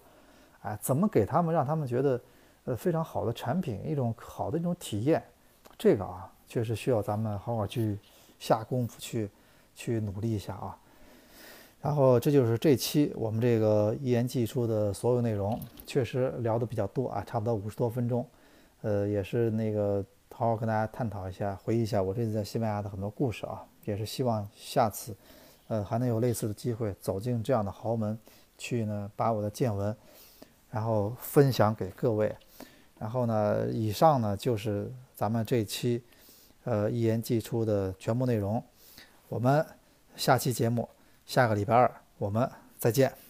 [0.62, 2.20] 哎，怎么给他们让他们觉得。
[2.64, 5.24] 呃，非常好的产品，一种好的一种体验，
[5.78, 7.98] 这个啊，确实需要咱们好好去
[8.38, 9.30] 下功夫去
[9.74, 10.78] 去努力一下啊。
[11.80, 18.26] 然后这就是这期我们这个一言既出的所有内容，确实聊的比较多啊，差不多五十多分钟。
[18.82, 25.16] 呃，也是那个好好跟大家探讨一下，回忆一下我这次在西班牙的很多故事啊，也是希望下次
[25.68, 28.18] 呃还能有类似的机会走进这样的豪门，
[28.56, 29.96] 去呢把我的见闻
[30.70, 32.34] 然后分享给各位。
[32.98, 36.02] 然后呢，以上呢就是咱们这期，
[36.64, 38.62] 呃，一言既出的全部内容。
[39.28, 39.64] 我们
[40.16, 40.88] 下期节目，
[41.28, 43.27] 下个礼拜二我们再见。